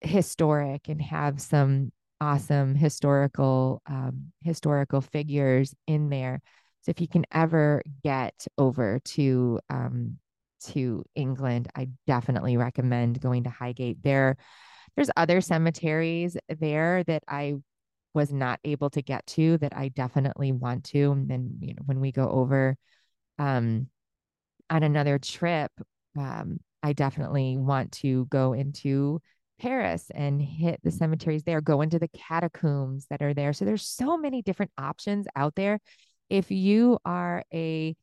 historic 0.01 0.89
and 0.89 1.01
have 1.01 1.41
some 1.41 1.93
awesome 2.21 2.75
historical 2.75 3.83
um, 3.87 4.33
historical 4.43 5.01
figures 5.01 5.75
in 5.87 6.09
there. 6.09 6.41
So 6.87 6.91
if 6.91 7.01
you 7.01 7.09
can 7.09 7.27
ever 7.33 7.83
get 8.05 8.47
over 8.57 9.01
to 9.01 9.59
um, 9.69 10.19
to 10.67 11.05
England, 11.17 11.67
I 11.75 11.89
definitely 12.07 12.57
recommend 12.57 13.21
going 13.21 13.43
to 13.43 13.51
Highgate. 13.51 14.05
There, 14.05 14.37
there's 14.95 15.11
other 15.17 15.41
cemeteries 15.41 16.37
there 16.49 17.03
that 17.05 17.25
I 17.27 17.55
was 18.15 18.33
not 18.33 18.61
able 18.63 18.89
to 18.91 19.03
get 19.03 19.27
to 19.27 19.59
that 19.59 19.77
I 19.77 19.89
definitely 19.89 20.53
want 20.53 20.85
to. 20.85 21.11
And 21.11 21.29
then, 21.29 21.59
you 21.61 21.75
know, 21.75 21.83
when 21.87 21.99
we 21.99 22.13
go 22.13 22.29
over 22.29 22.77
um, 23.37 23.89
on 24.71 24.85
another 24.85 25.19
trip, 25.19 25.73
um, 26.17 26.61
I 26.85 26.93
definitely 26.93 27.57
want 27.57 27.91
to 27.93 28.27
go 28.27 28.53
into 28.53 29.21
Paris 29.59 30.09
and 30.15 30.41
hit 30.41 30.79
the 30.85 30.93
cemeteries 30.93 31.43
there, 31.43 31.61
go 31.61 31.81
into 31.81 31.99
the 31.99 32.09
catacombs 32.09 33.07
that 33.11 33.23
are 33.23 33.35
there. 33.35 33.53
So 33.53 33.65
there's 33.65 33.89
so 33.89 34.17
many 34.17 34.41
different 34.41 34.71
options 34.79 35.27
out 35.35 35.57
there. 35.57 35.81
If 36.31 36.51
you 36.51 36.99
are 37.05 37.45
a, 37.53 37.95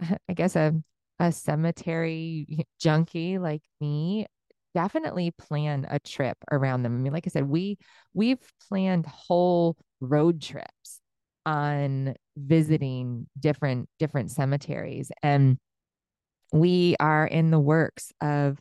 I 0.28 0.34
guess 0.34 0.56
a 0.56 0.74
a 1.20 1.30
cemetery 1.30 2.66
junkie 2.80 3.38
like 3.38 3.62
me, 3.80 4.26
definitely 4.74 5.30
plan 5.32 5.86
a 5.90 5.98
trip 5.98 6.38
around 6.50 6.82
them. 6.82 6.94
I 6.94 6.98
mean, 6.98 7.12
like 7.12 7.26
I 7.26 7.30
said, 7.30 7.48
we 7.48 7.78
we've 8.14 8.40
planned 8.68 9.06
whole 9.06 9.76
road 10.00 10.40
trips 10.40 11.00
on 11.46 12.14
visiting 12.36 13.26
different 13.38 13.88
different 13.98 14.30
cemeteries 14.30 15.10
and 15.22 15.58
we 16.52 16.96
are 17.00 17.26
in 17.26 17.50
the 17.50 17.58
works 17.60 18.12
of 18.20 18.58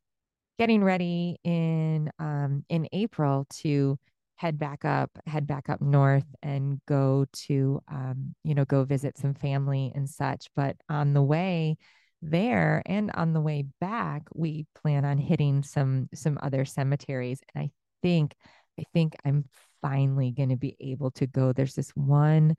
getting 0.58 0.84
ready 0.84 1.38
in 1.44 2.12
um, 2.20 2.66
in 2.70 2.88
April 2.92 3.48
to 3.50 3.98
head 4.40 4.58
back 4.58 4.86
up, 4.86 5.12
head 5.26 5.46
back 5.46 5.68
up 5.68 5.82
north 5.82 6.24
and 6.42 6.80
go 6.88 7.26
to 7.34 7.82
um, 7.90 8.34
you 8.46 8.56
know, 8.56 8.64
go 8.64 8.86
visit 8.86 9.18
some 9.18 9.34
family 9.34 9.92
and 9.94 10.10
such. 10.10 10.48
But 10.56 10.78
on 10.88 11.14
the 11.14 11.22
way 11.22 11.76
there 12.22 12.82
and 12.86 13.12
on 13.16 13.34
the 13.34 13.42
way 13.42 13.66
back, 13.82 14.24
we 14.34 14.66
plan 14.82 15.04
on 15.04 15.18
hitting 15.18 15.62
some 15.62 16.08
some 16.14 16.38
other 16.42 16.64
cemeteries. 16.64 17.42
And 17.54 17.66
I 17.66 17.72
think 18.02 18.34
I 18.80 18.84
think 18.94 19.18
I'm 19.26 19.44
finally 19.82 20.32
going 20.32 20.50
to 20.50 20.56
be 20.56 20.78
able 20.80 21.12
to 21.12 21.28
go. 21.28 21.52
There's 21.52 21.76
this 21.76 21.90
one 21.92 22.56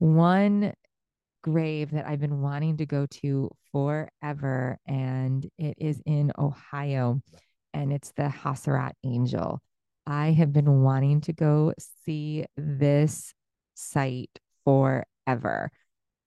one 0.00 0.72
grave 1.42 1.92
that 1.92 2.08
I've 2.08 2.20
been 2.20 2.40
wanting 2.40 2.78
to 2.78 2.86
go 2.86 3.06
to 3.22 3.52
forever, 3.70 4.78
and 4.84 5.48
it 5.58 5.74
is 5.78 6.02
in 6.04 6.32
Ohio, 6.36 7.22
and 7.72 7.92
it's 7.92 8.10
the 8.16 8.24
Haserot 8.24 8.94
Angel. 9.04 9.62
I 10.08 10.30
have 10.32 10.54
been 10.54 10.82
wanting 10.82 11.20
to 11.22 11.34
go 11.34 11.74
see 12.04 12.46
this 12.56 13.34
site 13.74 14.38
forever. 14.64 15.70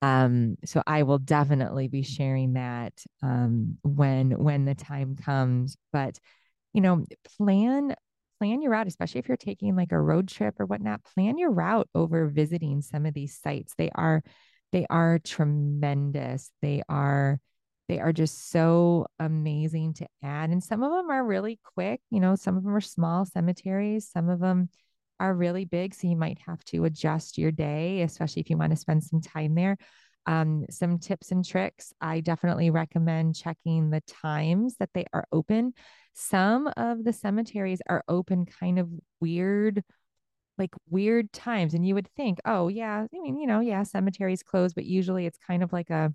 Um, 0.04 0.58
so 0.66 0.84
I 0.86 1.04
will 1.04 1.18
definitely 1.18 1.88
be 1.88 2.04
sharing 2.04 2.54
that 2.54 2.94
um, 3.24 3.78
when 3.84 4.32
when 4.32 4.66
the 4.66 4.76
time 4.76 5.16
comes. 5.16 5.78
But 5.92 6.20
you 6.74 6.82
know, 6.82 7.06
plan 7.38 7.96
plan 8.40 8.62
your 8.62 8.72
route, 8.72 8.88
especially 8.88 9.20
if 9.20 9.28
you're 9.28 9.38
taking 9.38 9.76
like 9.76 9.92
a 9.92 10.00
road 10.00 10.28
trip 10.28 10.60
or 10.60 10.66
whatnot. 10.68 11.04
Plan 11.16 11.40
your 11.40 11.52
route 11.52 11.90
over 11.96 12.28
visiting 12.28 12.82
some 12.82 13.08
of 13.08 13.16
these 13.16 13.40
sites. 13.40 13.74
They 13.78 13.90
are 13.96 14.24
they 14.72 14.86
are 14.90 15.20
tremendous. 15.20 16.52
They 16.62 16.84
are 16.88 17.40
they 17.92 18.00
are 18.00 18.14
just 18.14 18.50
so 18.52 19.06
amazing 19.20 19.94
to 19.96 20.08
add. 20.24 20.50
And 20.50 20.64
some 20.64 20.82
of 20.82 20.94
them 20.94 21.10
are 21.12 21.26
really 21.26 21.60
quick. 21.74 22.00
You 22.10 22.22
know, 22.22 22.36
some 22.36 22.56
of 22.56 22.64
them 22.64 22.74
are 22.74 22.80
small 22.80 23.26
cemeteries. 23.26 24.08
Some 24.10 24.30
of 24.30 24.40
them 24.40 24.70
are 25.20 25.34
really 25.34 25.66
big. 25.66 25.94
So 25.94 26.08
you 26.08 26.16
might 26.16 26.40
have 26.48 26.64
to 26.66 26.86
adjust 26.86 27.38
your 27.38 27.52
day, 27.52 28.02
especially 28.02 28.40
if 28.40 28.50
you 28.50 28.58
want 28.58 28.72
to 28.72 28.78
spend 28.78 29.04
some 29.04 29.20
time 29.20 29.56
there. 29.56 29.76
Um, 30.26 30.68
some 30.70 31.00
tips 31.00 31.32
and 31.32 31.44
tricks. 31.44 31.92
I 32.00 32.22
definitely 32.22 32.70
recommend 32.70 33.36
checking 33.36 33.90
the 33.90 34.02
times 34.08 34.78
that 34.80 34.92
they 34.94 35.04
are 35.12 35.26
open. 35.34 35.74
Some 36.14 36.72
of 36.78 37.04
the 37.04 37.12
cemeteries 37.12 37.82
are 37.90 38.06
open 38.08 38.46
kind 38.46 38.80
of 38.80 38.88
weird 39.20 39.84
like 40.58 40.74
weird 40.90 41.34
times. 41.34 41.74
And 41.74 41.86
you 41.86 41.96
would 41.96 42.08
think, 42.16 42.40
oh, 42.46 42.70
yeah, 42.70 43.06
I 43.14 43.20
mean, 43.20 43.38
you 43.38 43.48
know, 43.48 43.60
yeah, 43.60 43.84
cemeteries 43.84 44.44
close, 44.44 44.74
but 44.74 44.86
usually 44.86 45.26
it's 45.26 45.38
kind 45.38 45.62
of 45.62 45.74
like 45.74 45.90
a 45.90 46.14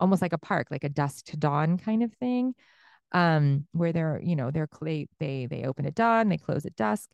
almost 0.00 0.22
like 0.22 0.32
a 0.32 0.38
park, 0.38 0.68
like 0.70 0.84
a 0.84 0.88
dusk 0.88 1.26
to 1.26 1.36
dawn 1.36 1.78
kind 1.78 2.02
of 2.02 2.12
thing. 2.14 2.54
Um, 3.12 3.66
where 3.72 3.92
they're, 3.92 4.20
you 4.22 4.36
know, 4.36 4.50
they're 4.50 4.68
they 4.82 5.06
they 5.20 5.46
they 5.46 5.64
open 5.64 5.86
at 5.86 5.94
dawn, 5.94 6.28
they 6.28 6.38
close 6.38 6.66
at 6.66 6.76
dusk. 6.76 7.10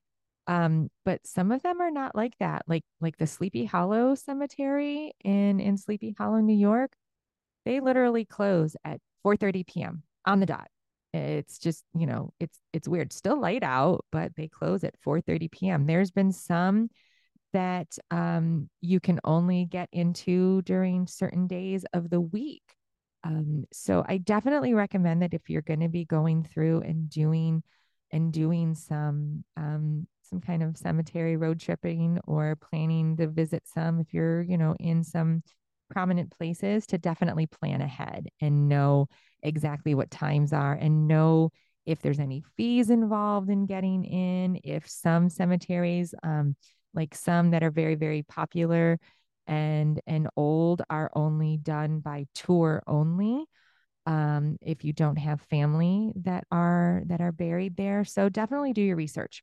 Um, 0.47 0.91
but 1.05 1.27
some 1.27 1.53
of 1.53 1.63
them 1.63 1.81
are 1.81 1.91
not 1.91 2.17
like 2.17 2.35
that. 2.41 2.63
Like 2.67 2.85
like 3.01 3.17
the 3.19 3.27
Sleepy 3.27 3.65
Hollow 3.65 4.15
Cemetery 4.15 5.13
in 5.25 5.61
in 5.61 5.77
Sleepy 5.77 6.15
Hollow, 6.19 6.41
New 6.41 6.57
York, 6.57 6.93
they 7.65 7.81
literally 7.81 8.25
close 8.25 8.77
at 8.85 9.01
4 9.23 9.37
30 9.37 9.65
p.m. 9.65 10.03
on 10.27 10.41
the 10.41 10.47
dot. 10.47 10.69
It's 11.15 11.59
just, 11.59 11.85
you 11.95 12.07
know, 12.07 12.33
it's 12.41 12.59
it's 12.73 12.89
weird. 12.89 13.13
Still 13.13 13.39
light 13.41 13.63
out, 13.63 14.05
but 14.11 14.33
they 14.37 14.49
close 14.49 14.83
at 14.85 14.99
4 15.03 15.21
30 15.21 15.49
p.m. 15.49 15.87
There's 15.87 16.11
been 16.11 16.33
some 16.33 16.89
that 17.53 17.89
um, 18.11 18.69
you 18.81 19.01
can 19.01 19.21
only 19.25 19.67
get 19.67 19.89
into 19.93 20.63
during 20.63 21.07
certain 21.07 21.47
days 21.47 21.85
of 21.93 22.11
the 22.11 22.21
week. 22.21 22.63
Um, 23.25 23.65
so 23.73 24.05
I 24.07 24.19
definitely 24.19 24.75
recommend 24.75 25.23
that 25.23 25.35
if 25.35 25.49
you're 25.49 25.63
going 25.63 25.81
to 25.81 25.89
be 25.89 26.05
going 26.05 26.45
through 26.45 26.81
and 26.83 27.09
doing 27.09 27.63
and 28.11 28.33
doing 28.33 28.75
some 28.75 29.45
um, 29.57 30.07
some 30.23 30.41
kind 30.41 30.63
of 30.63 30.77
cemetery 30.77 31.37
road 31.37 31.61
tripping 31.61 32.19
or 32.27 32.57
planning 32.57 33.17
to 33.17 33.29
visit 33.29 33.63
some, 33.67 34.01
if 34.01 34.13
you're 34.13 34.43
you 34.43 34.59
know 34.59 34.75
in 34.81 35.05
some 35.05 35.43
prominent 35.91 36.31
places, 36.31 36.87
to 36.87 36.99
definitely 36.99 37.47
plan 37.47 37.81
ahead 37.81 38.29
and 38.41 38.69
know 38.69 39.09
exactly 39.43 39.95
what 39.95 40.11
times 40.11 40.53
are 40.53 40.75
and 40.75 41.07
know 41.07 41.51
if 41.85 42.01
there's 42.01 42.21
any 42.21 42.43
fees 42.57 42.91
involved 42.91 43.51
in 43.51 43.67
getting 43.67 44.05
in. 44.05 44.59
If 44.65 44.89
some 44.89 45.29
cemeteries 45.29 46.15
um, 46.23 46.57
like 46.95 47.15
some 47.15 47.51
that 47.51 47.63
are 47.63 47.71
very 47.71 47.95
very 47.95 48.23
popular 48.23 48.99
and 49.47 50.01
and 50.07 50.29
old 50.37 50.83
are 50.91 51.11
only 51.15 51.57
done 51.57 52.01
by 52.01 52.27
tour 52.35 52.83
only 52.87 53.45
um, 54.07 54.59
if 54.61 54.85
you 54.85 54.93
don't 54.93 55.17
have 55.17 55.41
family 55.43 56.13
that 56.17 56.45
are 56.51 57.03
that 57.07 57.21
are 57.21 57.33
buried 57.33 57.77
there. 57.77 58.05
So 58.05 58.29
definitely 58.29 58.73
do 58.73 58.83
your 58.83 58.97
research 58.97 59.43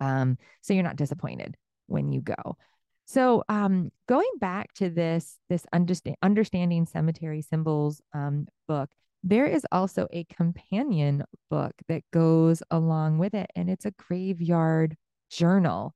um, 0.00 0.36
so 0.60 0.74
you're 0.74 0.82
not 0.82 0.96
disappointed 0.96 1.56
when 1.86 2.12
you 2.12 2.20
go. 2.20 2.56
So 3.04 3.44
um, 3.48 3.90
going 4.08 4.30
back 4.38 4.72
to 4.74 4.90
this 4.90 5.38
this 5.48 5.66
understand, 5.72 6.16
understanding 6.22 6.86
cemetery 6.86 7.42
symbols 7.42 8.00
um, 8.14 8.46
book 8.66 8.90
there 9.24 9.46
is 9.46 9.64
also 9.70 10.08
a 10.12 10.24
companion 10.24 11.22
book 11.48 11.72
that 11.86 12.02
goes 12.12 12.62
along 12.72 13.18
with 13.18 13.34
it 13.34 13.48
and 13.54 13.70
it's 13.70 13.84
a 13.84 13.92
graveyard 13.92 14.96
journal 15.30 15.94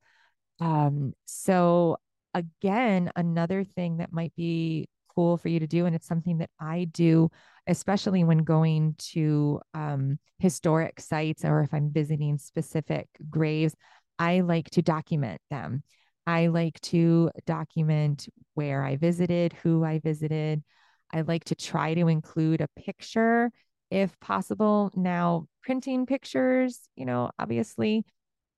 um, 0.59 1.13
so 1.25 1.97
again, 2.33 3.11
another 3.15 3.63
thing 3.63 3.97
that 3.97 4.13
might 4.13 4.35
be 4.35 4.89
cool 5.15 5.37
for 5.37 5.49
you 5.49 5.59
to 5.59 5.67
do, 5.67 5.85
and 5.85 5.95
it's 5.95 6.07
something 6.07 6.37
that 6.39 6.49
I 6.59 6.85
do, 6.85 7.29
especially 7.65 8.23
when 8.23 8.39
going 8.39 8.95
to 9.13 9.59
um, 9.73 10.19
historic 10.39 10.99
sites 10.99 11.43
or 11.43 11.61
if 11.61 11.73
I'm 11.73 11.91
visiting 11.91 12.37
specific 12.37 13.07
graves, 13.29 13.75
I 14.19 14.41
like 14.41 14.69
to 14.71 14.81
document 14.81 15.41
them. 15.49 15.83
I 16.25 16.47
like 16.47 16.79
to 16.81 17.31
document 17.45 18.27
where 18.53 18.83
I 18.83 18.97
visited, 18.97 19.53
who 19.53 19.83
I 19.83 19.99
visited. 19.99 20.63
I 21.11 21.21
like 21.21 21.45
to 21.45 21.55
try 21.55 21.93
to 21.93 22.07
include 22.07 22.61
a 22.61 22.67
picture 22.79 23.51
if 23.89 24.19
possible. 24.19 24.91
Now, 24.95 25.47
printing 25.63 26.05
pictures, 26.05 26.89
you 26.95 27.05
know, 27.05 27.31
obviously 27.39 28.03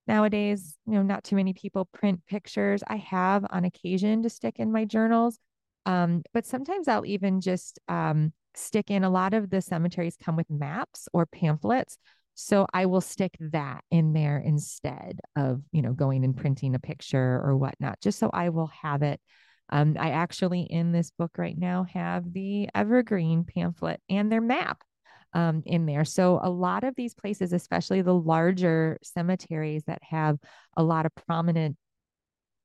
nowadays, 0.09 0.75
you 0.87 0.93
know, 0.93 1.03
not 1.03 1.23
too 1.23 1.35
many 1.35 1.53
people 1.53 1.85
print 1.93 2.19
pictures. 2.27 2.83
I 2.87 2.97
have 2.97 3.45
on 3.51 3.63
occasion 3.63 4.23
to 4.23 4.29
stick 4.29 4.55
in 4.57 4.71
my 4.71 4.83
journals. 4.83 5.37
Um, 5.85 6.23
but 6.33 6.45
sometimes 6.45 6.87
I'll 6.87 7.05
even 7.05 7.39
just 7.41 7.79
um, 7.87 8.33
stick 8.55 8.89
in 8.89 9.03
a 9.03 9.09
lot 9.09 9.35
of 9.35 9.51
the 9.51 9.61
cemeteries 9.61 10.17
come 10.17 10.35
with 10.35 10.49
maps 10.49 11.07
or 11.13 11.27
pamphlets. 11.27 11.97
So 12.33 12.65
I 12.73 12.87
will 12.87 13.01
stick 13.01 13.37
that 13.39 13.83
in 13.91 14.13
there 14.13 14.39
instead 14.39 15.19
of, 15.35 15.61
you 15.71 15.83
know, 15.83 15.93
going 15.93 16.25
and 16.25 16.35
printing 16.35 16.73
a 16.73 16.79
picture 16.79 17.41
or 17.43 17.55
whatnot, 17.55 18.01
just 18.01 18.17
so 18.17 18.31
I 18.33 18.49
will 18.49 18.71
have 18.81 19.03
it. 19.03 19.21
Um, 19.69 19.95
I 19.99 20.09
actually 20.09 20.61
in 20.61 20.91
this 20.91 21.11
book 21.11 21.37
right 21.37 21.57
now 21.57 21.85
have 21.93 22.33
the 22.33 22.67
evergreen 22.73 23.43
pamphlet 23.43 24.01
and 24.09 24.31
their 24.31 24.41
map 24.41 24.83
um, 25.33 25.63
in 25.65 25.85
there. 25.85 26.05
So 26.05 26.39
a 26.41 26.49
lot 26.49 26.83
of 26.83 26.95
these 26.95 27.13
places, 27.13 27.53
especially 27.53 28.01
the 28.01 28.13
larger 28.13 28.97
cemeteries 29.03 29.83
that 29.87 29.99
have 30.03 30.37
a 30.75 30.83
lot 30.83 31.05
of 31.05 31.13
prominent 31.27 31.77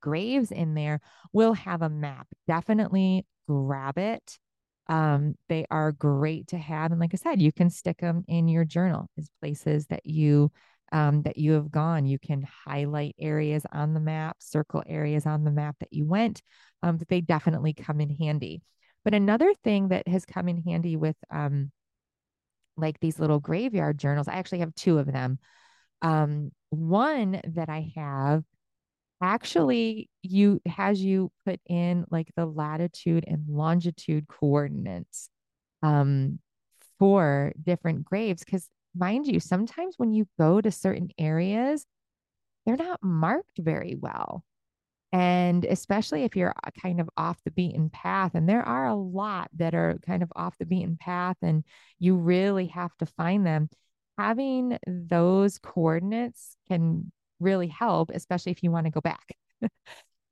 graves 0.01 0.51
in 0.51 0.73
there, 0.73 0.99
will 1.33 1.53
have 1.53 1.81
a 1.81 1.89
map. 1.89 2.27
Definitely 2.47 3.25
grab 3.47 3.97
it. 3.97 4.37
Um, 4.87 5.35
they 5.49 5.65
are 5.71 5.91
great 5.91 6.47
to 6.47 6.57
have. 6.57 6.91
And 6.91 6.99
like 6.99 7.13
I 7.13 7.17
said, 7.17 7.41
you 7.41 7.51
can 7.51 7.69
stick 7.69 7.97
them 7.97 8.23
in 8.27 8.47
your 8.47 8.65
journal 8.65 9.07
as 9.17 9.29
places 9.41 9.87
that 9.87 10.05
you 10.05 10.51
um, 10.91 11.23
that 11.23 11.37
you 11.37 11.53
have 11.53 11.71
gone. 11.71 12.05
You 12.05 12.19
can 12.19 12.47
highlight 12.65 13.15
areas 13.19 13.65
on 13.71 13.95
the 13.95 13.99
map, 13.99 14.37
circle 14.39 14.83
areas 14.85 15.25
on 15.25 15.43
the 15.43 15.51
map 15.51 15.75
that 15.79 15.91
you 15.91 16.05
went, 16.05 16.43
um, 16.83 16.99
they 17.09 17.21
definitely 17.21 17.73
come 17.73 17.99
in 17.99 18.09
handy. 18.09 18.61
But 19.03 19.13
another 19.13 19.53
thing 19.63 19.89
that 19.89 20.07
has 20.07 20.25
come 20.25 20.47
in 20.47 20.61
handy 20.61 20.95
with 20.95 21.15
um, 21.31 21.71
like 22.77 22.99
these 22.99 23.19
little 23.19 23.39
graveyard 23.39 23.97
journals, 23.97 24.27
I 24.27 24.33
actually 24.33 24.59
have 24.59 24.75
two 24.75 24.97
of 24.97 25.11
them. 25.11 25.39
Um, 26.01 26.51
one 26.69 27.41
that 27.55 27.69
I 27.69 27.91
have 27.95 28.43
actually 29.21 30.09
you 30.21 30.61
has 30.65 31.01
you 31.01 31.31
put 31.45 31.59
in 31.67 32.05
like 32.11 32.27
the 32.35 32.45
latitude 32.45 33.23
and 33.27 33.45
longitude 33.47 34.27
coordinates 34.27 35.29
um, 35.81 36.39
for 36.99 37.53
different 37.61 38.03
graves 38.03 38.43
because 38.43 38.69
mind 38.95 39.25
you 39.25 39.39
sometimes 39.39 39.95
when 39.97 40.11
you 40.11 40.27
go 40.37 40.59
to 40.59 40.71
certain 40.71 41.09
areas 41.17 41.85
they're 42.65 42.77
not 42.77 43.01
marked 43.01 43.57
very 43.57 43.95
well 43.99 44.43
and 45.11 45.65
especially 45.65 46.23
if 46.23 46.35
you're 46.35 46.53
uh, 46.65 46.71
kind 46.81 46.99
of 46.99 47.09
off 47.17 47.37
the 47.43 47.51
beaten 47.51 47.89
path 47.89 48.31
and 48.33 48.49
there 48.49 48.63
are 48.63 48.87
a 48.87 48.95
lot 48.95 49.49
that 49.55 49.73
are 49.73 49.97
kind 50.05 50.23
of 50.23 50.31
off 50.35 50.57
the 50.57 50.65
beaten 50.65 50.97
path 50.99 51.37
and 51.41 51.63
you 51.99 52.15
really 52.15 52.67
have 52.67 52.95
to 52.97 53.05
find 53.05 53.45
them 53.45 53.69
having 54.17 54.77
those 54.87 55.59
coordinates 55.59 56.55
can 56.67 57.11
really 57.39 57.67
help 57.67 58.11
especially 58.11 58.51
if 58.51 58.63
you 58.63 58.71
want 58.71 58.85
to 58.85 58.91
go 58.91 59.01
back 59.01 59.35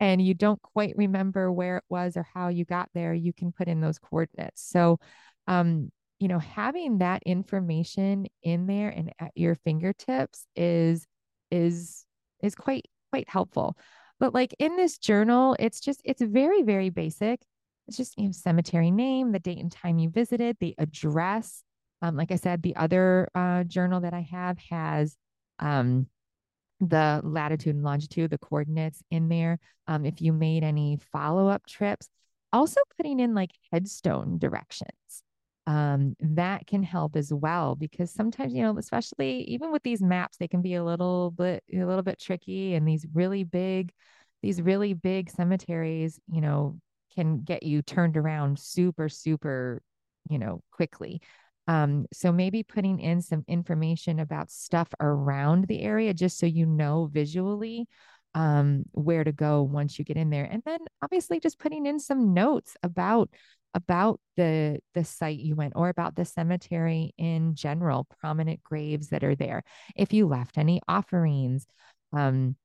and 0.03 0.21
you 0.21 0.33
don't 0.33 0.61
quite 0.61 0.95
remember 0.97 1.49
where 1.49 1.77
it 1.77 1.85
was 1.87 2.17
or 2.17 2.27
how 2.33 2.49
you 2.49 2.65
got 2.65 2.89
there, 2.93 3.13
you 3.13 3.31
can 3.31 3.53
put 3.53 3.69
in 3.69 3.79
those 3.79 3.99
coordinates. 3.99 4.61
So, 4.61 4.99
um, 5.47 5.93
you 6.19 6.27
know, 6.27 6.39
having 6.39 6.97
that 6.97 7.23
information 7.25 8.27
in 8.41 8.67
there 8.67 8.89
and 8.89 9.13
at 9.19 9.31
your 9.35 9.55
fingertips 9.55 10.45
is 10.57 11.07
is 11.51 12.05
is 12.41 12.53
quite 12.53 12.85
quite 13.11 13.29
helpful. 13.29 13.77
But 14.23 14.33
like 14.33 14.55
in 14.57 14.77
this 14.77 14.97
journal, 14.99 15.53
it's 15.59 15.81
just 15.81 16.01
it's 16.05 16.21
very 16.21 16.61
very 16.61 16.89
basic. 16.89 17.41
It's 17.89 17.97
just 17.97 18.17
you 18.17 18.27
know 18.27 18.31
cemetery 18.31 18.89
name, 18.89 19.33
the 19.33 19.39
date 19.39 19.57
and 19.57 19.69
time 19.69 19.99
you 19.99 20.09
visited, 20.09 20.55
the 20.61 20.73
address. 20.77 21.61
Um, 22.01 22.15
like 22.15 22.31
I 22.31 22.37
said, 22.37 22.63
the 22.63 22.73
other 22.77 23.27
uh, 23.35 23.65
journal 23.65 23.99
that 23.99 24.13
I 24.13 24.25
have 24.31 24.57
has 24.69 25.17
um, 25.59 26.07
the 26.79 27.19
latitude 27.21 27.75
and 27.75 27.83
longitude, 27.83 28.31
the 28.31 28.37
coordinates 28.37 29.03
in 29.11 29.27
there. 29.27 29.59
Um, 29.87 30.05
if 30.05 30.21
you 30.21 30.31
made 30.31 30.63
any 30.63 30.99
follow 31.11 31.49
up 31.49 31.65
trips, 31.65 32.07
also 32.53 32.79
putting 32.95 33.19
in 33.19 33.35
like 33.35 33.51
headstone 33.73 34.37
directions. 34.37 34.93
Um, 35.65 36.15
that 36.19 36.67
can 36.67 36.83
help 36.83 37.15
as 37.15 37.31
well 37.33 37.75
because 37.75 38.11
sometimes, 38.11 38.53
you 38.53 38.63
know, 38.63 38.77
especially 38.77 39.43
even 39.43 39.71
with 39.71 39.81
these 39.83 40.01
maps, 40.01 40.35
they 40.37 40.47
can 40.47 40.61
be 40.61 40.75
a 40.75 40.83
little 40.83 41.31
bit, 41.31 41.63
a 41.73 41.85
little 41.85 42.03
bit 42.03 42.19
tricky. 42.19 42.73
And 42.73 42.85
these 42.85 43.05
really 43.13 43.45
big, 43.45 43.93
these 44.41 44.61
really 44.61 44.93
big 44.93 45.29
cemeteries, 45.29 46.19
you 46.29 46.41
know, 46.41 46.79
can 47.15 47.43
get 47.43 47.63
you 47.63 47.81
turned 47.81 48.17
around 48.17 48.59
super, 48.59 49.07
super, 49.07 49.81
you 50.29 50.37
know, 50.37 50.61
quickly. 50.71 51.21
Um, 51.67 52.07
so 52.11 52.31
maybe 52.31 52.63
putting 52.63 52.99
in 52.99 53.21
some 53.21 53.45
information 53.47 54.19
about 54.19 54.51
stuff 54.51 54.89
around 54.99 55.67
the 55.67 55.81
area 55.81 56.13
just 56.13 56.37
so 56.37 56.45
you 56.45 56.65
know 56.65 57.09
visually 57.11 57.87
um, 58.35 58.83
where 58.91 59.23
to 59.23 59.31
go 59.31 59.63
once 59.63 59.97
you 59.97 60.05
get 60.05 60.17
in 60.17 60.29
there. 60.29 60.45
And 60.45 60.61
then 60.65 60.79
obviously 61.01 61.39
just 61.39 61.59
putting 61.59 61.85
in 61.85 61.99
some 61.99 62.33
notes 62.33 62.75
about 62.83 63.29
about 63.73 64.19
the 64.37 64.79
the 64.93 65.03
site 65.03 65.39
you 65.39 65.55
went 65.55 65.73
or 65.75 65.89
about 65.89 66.15
the 66.15 66.25
cemetery 66.25 67.13
in 67.17 67.55
general, 67.55 68.07
prominent 68.19 68.63
graves 68.63 69.09
that 69.09 69.23
are 69.23 69.35
there. 69.35 69.63
If 69.95 70.13
you 70.13 70.27
left 70.27 70.57
any 70.57 70.81
offerings 70.87 71.65
um 72.11 72.55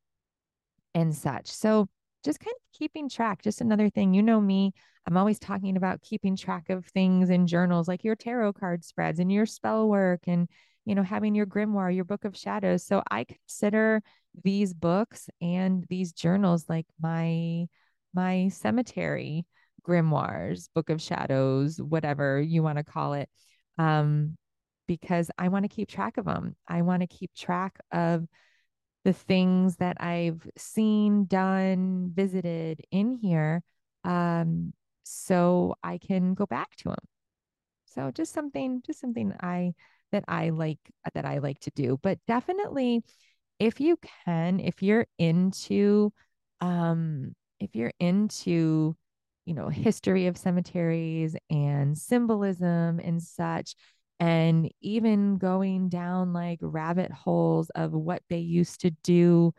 and 0.95 1.15
such. 1.15 1.49
So 1.49 1.89
just 2.25 2.41
kind 2.41 2.55
of 2.55 2.79
keeping 2.79 3.09
track. 3.09 3.43
Just 3.43 3.61
another 3.61 3.89
thing, 3.91 4.15
you 4.15 4.23
know 4.23 4.41
me, 4.41 4.73
I'm 5.07 5.17
always 5.17 5.39
talking 5.39 5.77
about 5.77 6.03
keeping 6.03 6.37
track 6.37 6.69
of 6.71 6.85
things 6.87 7.31
in 7.31 7.47
journals 7.47 7.89
like 7.89 8.05
your 8.05 8.17
tarot 8.17 8.55
card 8.55 8.85
spreads 8.85 9.21
and 9.21 9.31
your 9.33 9.47
spell 9.47 9.89
work 9.89 10.21
and 10.27 10.49
you 10.85 10.95
know 10.95 11.03
having 11.03 11.35
your 11.35 11.47
grimoire, 11.47 11.95
your 11.95 12.05
book 12.05 12.25
of 12.25 12.37
shadows. 12.37 12.85
So 12.85 13.03
I 13.11 13.25
consider 13.25 14.03
these 14.45 14.75
books 14.75 15.29
and 15.41 15.85
these 15.89 16.13
journals 16.13 16.67
like 16.69 16.87
my 17.01 17.67
my 18.15 18.49
cemetery 18.49 19.47
grimoires, 19.89 20.69
book 20.75 20.91
of 20.91 21.01
shadows, 21.03 21.81
whatever 21.81 22.41
you 22.41 22.63
want 22.63 22.79
to 22.79 22.85
call 22.85 23.15
it. 23.15 23.29
Um 23.79 24.37
because 24.87 25.31
I 25.39 25.49
want 25.49 25.65
to 25.65 25.69
keep 25.69 25.89
track 25.89 26.17
of 26.17 26.25
them. 26.25 26.57
I 26.67 26.83
want 26.83 27.03
to 27.03 27.07
keep 27.07 27.35
track 27.35 27.79
of 27.93 28.27
the 29.05 29.13
things 29.13 29.77
that 29.77 29.97
I've 30.01 30.47
seen, 30.57 31.27
done, 31.27 32.11
visited 32.15 32.83
in 32.91 33.13
here, 33.13 33.63
um, 34.05 34.73
so 35.05 35.77
I 35.83 35.99
can 35.99 36.35
go 36.35 36.47
back 36.47 36.75
to 36.77 36.85
them. 36.91 36.99
So 37.87 38.11
just 38.11 38.33
something, 38.33 38.83
just 38.85 39.01
something 39.01 39.33
I 39.41 39.75
that 40.13 40.25
I 40.29 40.51
like 40.51 40.79
that 41.15 41.25
I 41.25 41.39
like 41.39 41.61
to 41.61 41.71
do. 41.75 41.99
But 42.03 42.19
definitely, 42.27 43.03
if 43.59 43.81
you 43.81 43.99
can, 44.27 44.61
if 44.61 44.83
you're 44.83 45.07
into, 45.19 46.13
um, 46.61 47.35
if 47.61 47.75
you're 47.75 47.93
into, 48.01 48.97
you 49.49 49.55
know, 49.55 49.71
history 49.71 50.27
of 50.27 50.37
cemeteries 50.37 51.35
and 51.49 51.97
symbolism 51.97 53.01
and 53.01 53.23
such, 53.23 53.75
and 54.21 54.71
even 54.83 55.39
going 55.39 55.89
down 55.89 56.35
like 56.35 56.59
rabbit 56.61 57.11
holes 57.11 57.71
of 57.71 57.93
what 57.93 58.23
they 58.29 58.39
used 58.39 58.83
to 58.83 58.91
do 59.03 59.55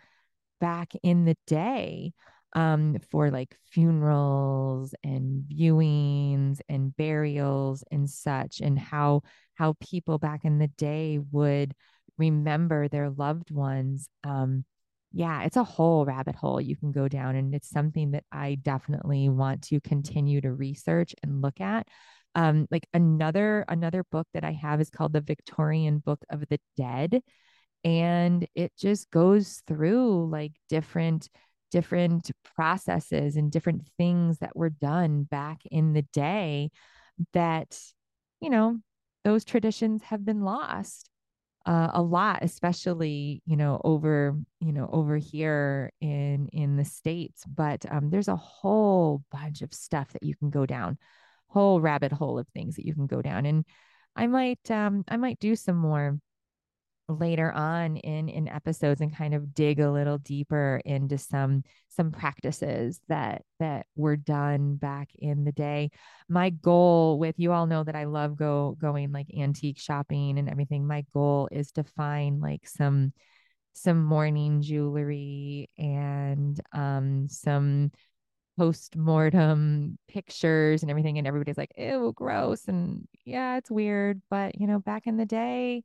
back 0.61 0.93
in 1.01 1.25
the 1.25 1.35
day 1.47 2.13
um, 2.53 2.97
for 3.09 3.31
like 3.31 3.55
funerals 3.71 4.93
and 5.03 5.45
viewings 5.51 6.59
and 6.69 6.95
burials 6.95 7.83
and 7.91 8.07
such, 8.07 8.59
and 8.61 8.77
how 8.77 9.23
how 9.55 9.73
people 9.79 10.19
back 10.19 10.45
in 10.45 10.59
the 10.59 10.67
day 10.67 11.19
would 11.31 11.73
remember 12.19 12.87
their 12.87 13.09
loved 13.09 13.49
ones. 13.49 14.07
Um, 14.23 14.65
yeah, 15.11 15.43
it's 15.43 15.57
a 15.57 15.63
whole 15.63 16.05
rabbit 16.05 16.35
hole 16.35 16.61
you 16.61 16.75
can 16.75 16.91
go 16.91 17.07
down, 17.07 17.35
and 17.35 17.53
it's 17.55 17.69
something 17.69 18.11
that 18.11 18.23
I 18.31 18.55
definitely 18.61 19.29
want 19.29 19.63
to 19.63 19.79
continue 19.81 20.41
to 20.41 20.53
research 20.53 21.15
and 21.23 21.41
look 21.41 21.59
at. 21.61 21.87
Um 22.35 22.67
like 22.69 22.87
another 22.93 23.65
another 23.67 24.03
book 24.11 24.27
that 24.35 24.43
i 24.43 24.51
have 24.51 24.79
is 24.79 24.91
called 24.91 25.13
the 25.13 25.21
victorian 25.21 25.97
book 25.97 26.23
of 26.29 26.47
the 26.47 26.59
dead 26.77 27.23
and 27.83 28.47
it 28.55 28.71
just 28.77 29.09
goes 29.11 29.61
through 29.67 30.29
like 30.29 30.51
different 30.67 31.29
different 31.71 32.31
processes 32.55 33.35
and 33.35 33.51
different 33.51 33.87
things 33.97 34.39
that 34.39 34.55
were 34.55 34.69
done 34.69 35.23
back 35.23 35.61
in 35.71 35.93
the 35.93 36.01
day 36.13 36.71
that 37.33 37.79
you 38.41 38.49
know 38.49 38.77
those 39.23 39.45
traditions 39.45 40.01
have 40.03 40.25
been 40.25 40.41
lost 40.41 41.09
uh, 41.69 41.91
a 41.93 42.01
lot 42.01 42.39
especially 42.41 43.41
you 43.45 43.55
know 43.55 43.79
over 43.83 44.35
you 44.59 44.73
know 44.73 44.89
over 44.91 45.17
here 45.17 45.91
in 46.01 46.49
in 46.51 46.75
the 46.75 46.85
states 46.85 47.45
but 47.45 47.85
um, 47.91 48.09
there's 48.09 48.27
a 48.27 48.35
whole 48.35 49.23
bunch 49.31 49.61
of 49.61 49.73
stuff 49.73 50.11
that 50.13 50.23
you 50.23 50.35
can 50.35 50.49
go 50.49 50.65
down 50.65 50.97
whole 51.49 51.81
rabbit 51.81 52.11
hole 52.11 52.39
of 52.39 52.47
things 52.49 52.75
that 52.75 52.85
you 52.85 52.93
can 52.93 53.07
go 53.07 53.21
down. 53.21 53.45
And 53.45 53.65
I 54.15 54.27
might 54.27 54.71
um 54.71 55.03
I 55.07 55.17
might 55.17 55.39
do 55.39 55.55
some 55.55 55.75
more 55.75 56.19
later 57.09 57.51
on 57.51 57.97
in 57.97 58.29
in 58.29 58.47
episodes 58.47 59.01
and 59.01 59.15
kind 59.15 59.33
of 59.33 59.53
dig 59.53 59.79
a 59.79 59.91
little 59.91 60.19
deeper 60.19 60.81
into 60.85 61.17
some 61.17 61.63
some 61.89 62.11
practices 62.11 63.01
that 63.09 63.43
that 63.59 63.87
were 63.95 64.15
done 64.15 64.75
back 64.75 65.09
in 65.17 65.43
the 65.43 65.51
day. 65.51 65.89
My 66.29 66.51
goal 66.51 67.17
with 67.19 67.35
you 67.37 67.51
all 67.51 67.65
know 67.65 67.83
that 67.83 67.95
i 67.95 68.05
love 68.05 68.37
go 68.37 68.77
going 68.79 69.11
like 69.11 69.27
antique 69.37 69.79
shopping 69.79 70.37
and 70.37 70.49
everything. 70.49 70.85
My 70.85 71.03
goal 71.13 71.49
is 71.51 71.71
to 71.73 71.83
find 71.83 72.41
like 72.41 72.67
some 72.67 73.13
some 73.73 74.03
mourning 74.03 74.61
jewelry 74.61 75.69
and 75.77 76.59
um 76.73 77.27
some 77.29 77.91
post-mortem 78.57 79.97
pictures 80.09 80.81
and 80.81 80.91
everything. 80.91 81.17
And 81.17 81.25
everybody's 81.25 81.57
like 81.57 81.71
ew 81.77 82.13
gross. 82.15 82.67
And 82.67 83.07
yeah 83.25 83.57
it's 83.57 83.71
weird. 83.71 84.21
But 84.29 84.59
you 84.59 84.67
know 84.67 84.79
back 84.79 85.07
in 85.07 85.17
the 85.17 85.25
day 85.25 85.83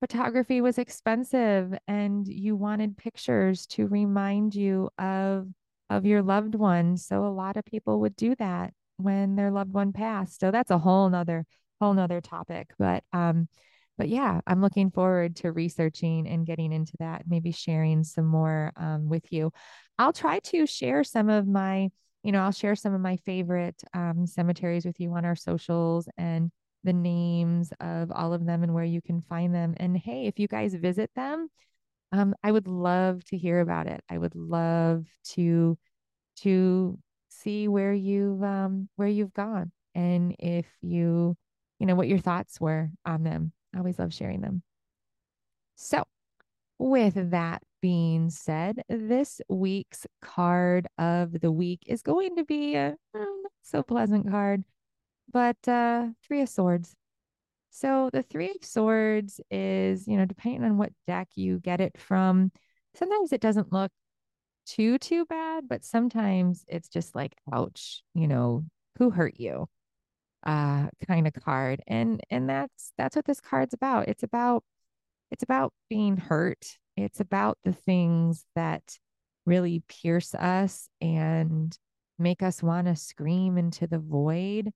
photography 0.00 0.60
was 0.60 0.78
expensive 0.78 1.74
and 1.88 2.26
you 2.26 2.56
wanted 2.56 2.96
pictures 2.96 3.66
to 3.66 3.86
remind 3.86 4.54
you 4.54 4.90
of 4.98 5.48
of 5.90 6.04
your 6.04 6.22
loved 6.22 6.54
one 6.54 6.96
so 6.96 7.24
a 7.24 7.28
lot 7.28 7.56
of 7.56 7.64
people 7.64 8.00
would 8.00 8.14
do 8.14 8.34
that 8.36 8.72
when 8.98 9.36
their 9.36 9.50
loved 9.50 9.72
one 9.72 9.92
passed 9.92 10.38
so 10.38 10.50
that's 10.50 10.70
a 10.70 10.78
whole 10.78 11.08
nother 11.08 11.44
whole 11.80 11.94
nother 11.94 12.20
topic 12.20 12.70
but 12.78 13.02
um 13.12 13.48
but 13.98 14.08
yeah, 14.08 14.40
I'm 14.46 14.62
looking 14.62 14.92
forward 14.92 15.36
to 15.36 15.50
researching 15.50 16.28
and 16.28 16.46
getting 16.46 16.72
into 16.72 16.92
that, 17.00 17.24
maybe 17.26 17.50
sharing 17.50 18.04
some 18.04 18.26
more 18.26 18.72
um, 18.76 19.08
with 19.08 19.32
you. 19.32 19.52
I'll 19.98 20.12
try 20.12 20.38
to 20.38 20.66
share 20.66 21.02
some 21.02 21.28
of 21.28 21.48
my, 21.48 21.88
you 22.22 22.30
know, 22.30 22.40
I'll 22.40 22.52
share 22.52 22.76
some 22.76 22.94
of 22.94 23.00
my 23.00 23.16
favorite 23.16 23.82
um, 23.92 24.24
cemeteries 24.26 24.86
with 24.86 25.00
you 25.00 25.12
on 25.14 25.24
our 25.24 25.34
socials 25.34 26.08
and 26.16 26.52
the 26.84 26.92
names 26.92 27.72
of 27.80 28.10
all 28.12 28.32
of 28.32 28.44
them 28.44 28.62
and 28.62 28.74
where 28.74 28.84
you 28.84 29.00
can 29.02 29.22
find 29.22 29.54
them. 29.54 29.74
And 29.78 29.96
hey, 29.96 30.26
if 30.26 30.38
you 30.38 30.48
guys 30.48 30.74
visit 30.74 31.10
them, 31.16 31.48
um, 32.12 32.34
I 32.42 32.52
would 32.52 32.68
love 32.68 33.24
to 33.26 33.36
hear 33.36 33.60
about 33.60 33.86
it. 33.86 34.02
I 34.08 34.18
would 34.18 34.34
love 34.34 35.06
to 35.30 35.76
to 36.36 36.98
see 37.28 37.68
where 37.68 37.92
you've 37.92 38.42
um, 38.42 38.88
where 38.96 39.08
you've 39.08 39.34
gone 39.34 39.72
and 39.94 40.34
if 40.38 40.66
you 40.80 41.36
you 41.78 41.86
know 41.86 41.94
what 41.94 42.08
your 42.08 42.18
thoughts 42.18 42.60
were 42.60 42.90
on 43.04 43.22
them. 43.24 43.52
I 43.74 43.78
always 43.78 43.98
love 43.98 44.14
sharing 44.14 44.40
them. 44.40 44.62
So, 45.76 46.04
with 46.78 47.30
that 47.30 47.62
being 47.80 48.30
said, 48.30 48.82
this 48.88 49.40
week's 49.48 50.06
card 50.22 50.88
of 50.98 51.40
the 51.40 51.52
week 51.52 51.80
is 51.86 52.02
going 52.02 52.36
to 52.36 52.44
be 52.44 52.74
a 52.74 52.96
not 53.14 53.52
so 53.62 53.82
pleasant 53.82 54.30
card, 54.30 54.64
but 55.32 55.56
uh, 55.68 56.08
Three 56.26 56.42
of 56.42 56.48
Swords. 56.48 56.94
So 57.70 58.10
the 58.12 58.22
Three 58.22 58.50
of 58.50 58.64
Swords 58.64 59.40
is, 59.50 60.08
you 60.08 60.16
know, 60.16 60.24
depending 60.24 60.64
on 60.64 60.78
what 60.78 60.92
deck 61.06 61.28
you 61.34 61.58
get 61.60 61.80
it 61.80 61.98
from, 61.98 62.50
sometimes 62.94 63.32
it 63.32 63.40
doesn't 63.40 63.72
look 63.72 63.92
too, 64.66 64.98
too 64.98 65.24
bad, 65.26 65.68
but 65.68 65.84
sometimes 65.84 66.64
it's 66.68 66.88
just 66.88 67.14
like, 67.14 67.34
ouch, 67.52 68.02
you 68.14 68.28
know, 68.28 68.64
who 68.98 69.10
hurt 69.10 69.38
you? 69.38 69.68
Uh, 70.44 70.88
kind 71.06 71.26
of 71.26 71.32
card. 71.34 71.82
And 71.86 72.20
and 72.30 72.48
that's 72.48 72.92
that's 72.96 73.16
what 73.16 73.24
this 73.24 73.40
card's 73.40 73.74
about. 73.74 74.08
It's 74.08 74.22
about 74.22 74.64
it's 75.30 75.42
about 75.42 75.72
being 75.88 76.16
hurt. 76.16 76.78
It's 76.96 77.20
about 77.20 77.58
the 77.64 77.72
things 77.72 78.44
that 78.54 78.98
really 79.46 79.82
pierce 79.88 80.34
us 80.34 80.88
and 81.00 81.76
make 82.18 82.42
us 82.42 82.62
want 82.62 82.86
to 82.86 82.96
scream 82.96 83.58
into 83.58 83.86
the 83.86 83.98
void. 83.98 84.72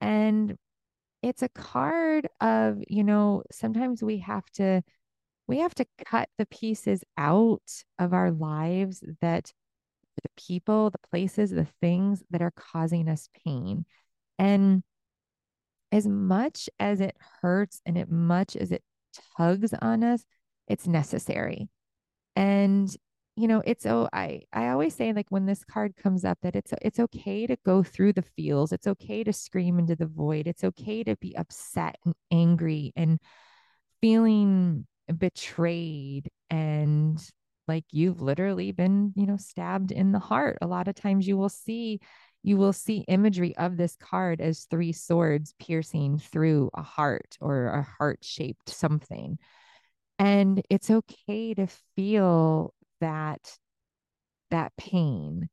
And 0.00 0.56
it's 1.22 1.42
a 1.42 1.48
card 1.48 2.28
of, 2.40 2.78
you 2.88 3.04
know, 3.04 3.42
sometimes 3.52 4.02
we 4.02 4.18
have 4.18 4.44
to 4.54 4.82
we 5.46 5.58
have 5.58 5.74
to 5.74 5.86
cut 6.06 6.28
the 6.38 6.46
pieces 6.46 7.02
out 7.18 7.68
of 7.98 8.12
our 8.12 8.30
lives 8.30 9.02
that 9.20 9.52
the 10.22 10.28
people, 10.36 10.90
the 10.90 11.08
places, 11.10 11.50
the 11.50 11.66
things 11.80 12.22
that 12.30 12.40
are 12.40 12.52
causing 12.52 13.08
us 13.08 13.28
pain. 13.44 13.84
And 14.38 14.84
as 15.90 16.06
much 16.06 16.68
as 16.78 17.00
it 17.00 17.16
hurts 17.42 17.80
and 17.84 17.98
as 17.98 18.06
much 18.08 18.54
as 18.54 18.70
it 18.70 18.82
tugs 19.36 19.74
on 19.82 20.04
us, 20.04 20.24
it's 20.68 20.86
necessary. 20.86 21.68
And 22.36 22.94
you 23.40 23.48
know, 23.48 23.62
it's 23.64 23.86
oh, 23.86 24.08
I 24.12 24.42
I 24.52 24.68
always 24.68 24.94
say 24.94 25.12
like 25.12 25.26
when 25.30 25.46
this 25.46 25.64
card 25.64 25.96
comes 25.96 26.24
up 26.24 26.38
that 26.42 26.56
it's 26.56 26.72
it's 26.82 27.00
okay 27.00 27.46
to 27.46 27.56
go 27.64 27.82
through 27.82 28.12
the 28.12 28.22
feels. 28.22 28.72
It's 28.72 28.86
okay 28.86 29.24
to 29.24 29.32
scream 29.32 29.78
into 29.78 29.96
the 29.96 30.06
void. 30.06 30.46
It's 30.46 30.64
okay 30.64 31.02
to 31.04 31.16
be 31.16 31.36
upset 31.36 31.96
and 32.04 32.14
angry 32.30 32.92
and 32.96 33.18
feeling 34.00 34.86
betrayed 35.16 36.30
and 36.50 37.18
like 37.66 37.84
you've 37.92 38.20
literally 38.20 38.72
been, 38.72 39.12
you 39.16 39.26
know, 39.26 39.36
stabbed 39.36 39.92
in 39.92 40.12
the 40.12 40.18
heart. 40.18 40.58
A 40.60 40.66
lot 40.66 40.88
of 40.88 40.94
times 40.94 41.26
you 41.26 41.36
will 41.36 41.48
see 41.48 42.00
you 42.42 42.56
will 42.56 42.72
see 42.72 43.04
imagery 43.08 43.56
of 43.56 43.76
this 43.76 43.96
card 43.96 44.40
as 44.40 44.64
three 44.64 44.92
swords 44.92 45.54
piercing 45.58 46.18
through 46.18 46.70
a 46.74 46.82
heart 46.82 47.36
or 47.40 47.66
a 47.68 47.82
heart 47.82 48.18
shaped 48.22 48.68
something. 48.70 49.38
And 50.18 50.62
it's 50.68 50.90
okay 50.90 51.54
to 51.54 51.66
feel 51.96 52.74
that 53.00 53.58
that 54.50 54.72
pain. 54.76 55.48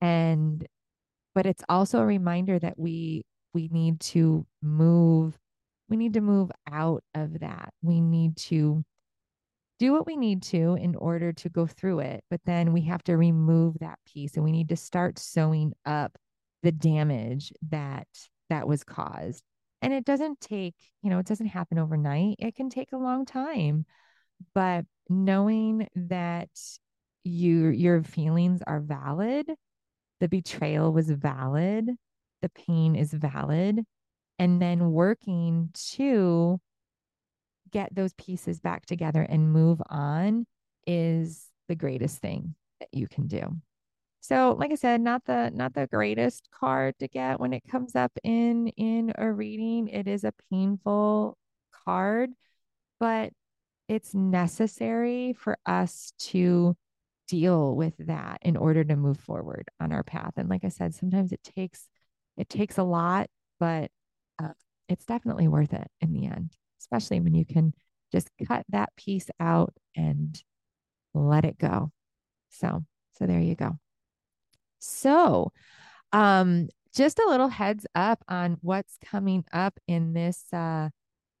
And 0.00 0.66
but 1.34 1.46
it's 1.46 1.64
also 1.68 2.00
a 2.00 2.06
reminder 2.06 2.58
that 2.58 2.78
we 2.78 3.24
we 3.54 3.68
need 3.68 4.00
to 4.00 4.46
move 4.62 5.38
we 5.88 5.96
need 5.96 6.14
to 6.14 6.20
move 6.20 6.50
out 6.70 7.04
of 7.14 7.40
that. 7.40 7.72
We 7.82 8.00
need 8.00 8.36
to 8.38 8.84
do 9.78 9.92
what 9.92 10.06
we 10.06 10.16
need 10.16 10.42
to 10.42 10.74
in 10.80 10.96
order 10.96 11.32
to 11.32 11.48
go 11.48 11.66
through 11.66 12.00
it, 12.00 12.24
but 12.30 12.40
then 12.44 12.72
we 12.72 12.82
have 12.82 13.04
to 13.04 13.16
remove 13.16 13.78
that 13.80 13.98
piece 14.06 14.34
and 14.34 14.44
we 14.44 14.52
need 14.52 14.70
to 14.70 14.76
start 14.76 15.18
sewing 15.18 15.72
up 15.84 16.16
the 16.62 16.72
damage 16.72 17.52
that 17.70 18.08
that 18.48 18.66
was 18.66 18.84
caused. 18.84 19.44
And 19.82 19.92
it 19.92 20.04
doesn't 20.04 20.40
take, 20.40 20.74
you 21.02 21.10
know, 21.10 21.18
it 21.18 21.26
doesn't 21.26 21.46
happen 21.46 21.78
overnight. 21.78 22.36
It 22.38 22.54
can 22.54 22.70
take 22.70 22.92
a 22.92 22.96
long 22.96 23.26
time. 23.26 23.84
But 24.54 24.86
knowing 25.08 25.88
that 25.94 26.50
you 27.24 27.68
your 27.68 28.02
feelings 28.02 28.62
are 28.66 28.80
valid, 28.80 29.50
the 30.20 30.28
betrayal 30.28 30.92
was 30.92 31.10
valid, 31.10 31.90
the 32.42 32.48
pain 32.50 32.96
is 32.96 33.12
valid, 33.12 33.80
and 34.38 34.60
then 34.60 34.92
working 34.92 35.70
to 35.94 36.60
get 37.70 37.94
those 37.94 38.12
pieces 38.14 38.60
back 38.60 38.86
together 38.86 39.22
and 39.22 39.52
move 39.52 39.82
on 39.88 40.46
is 40.86 41.48
the 41.68 41.74
greatest 41.74 42.18
thing 42.18 42.54
that 42.80 42.88
you 42.92 43.08
can 43.08 43.26
do. 43.26 43.56
So, 44.20 44.56
like 44.58 44.72
I 44.72 44.76
said, 44.76 45.00
not 45.00 45.24
the 45.24 45.50
not 45.54 45.74
the 45.74 45.86
greatest 45.86 46.48
card 46.50 46.94
to 46.98 47.08
get 47.08 47.38
when 47.38 47.52
it 47.52 47.62
comes 47.70 47.94
up 47.94 48.12
in 48.24 48.68
in 48.68 49.12
a 49.16 49.30
reading. 49.30 49.88
It 49.88 50.08
is 50.08 50.24
a 50.24 50.32
painful 50.50 51.36
card, 51.84 52.30
but 52.98 53.32
it's 53.88 54.14
necessary 54.14 55.34
for 55.38 55.58
us 55.66 56.12
to 56.18 56.76
deal 57.28 57.74
with 57.74 57.94
that 57.98 58.38
in 58.42 58.56
order 58.56 58.84
to 58.84 58.96
move 58.96 59.18
forward 59.18 59.68
on 59.80 59.92
our 59.92 60.02
path. 60.02 60.34
And 60.36 60.48
like 60.48 60.64
I 60.64 60.68
said, 60.68 60.94
sometimes 60.94 61.32
it 61.32 61.42
takes 61.42 61.88
it 62.36 62.48
takes 62.48 62.78
a 62.78 62.82
lot, 62.82 63.28
but 63.58 63.90
uh, 64.42 64.52
it's 64.88 65.06
definitely 65.06 65.48
worth 65.48 65.72
it 65.72 65.88
in 66.00 66.12
the 66.12 66.26
end 66.26 66.54
especially 66.86 67.20
when 67.20 67.34
you 67.34 67.44
can 67.44 67.74
just 68.12 68.30
cut 68.46 68.64
that 68.68 68.90
piece 68.96 69.28
out 69.40 69.74
and 69.96 70.40
let 71.14 71.44
it 71.44 71.58
go. 71.58 71.90
So, 72.50 72.84
so 73.18 73.26
there 73.26 73.40
you 73.40 73.54
go. 73.54 73.78
So, 74.78 75.52
um, 76.12 76.68
just 76.94 77.18
a 77.18 77.28
little 77.28 77.48
heads 77.48 77.86
up 77.94 78.22
on 78.28 78.58
what's 78.62 78.96
coming 79.04 79.44
up 79.52 79.78
in 79.86 80.14
this 80.14 80.44
uh 80.52 80.88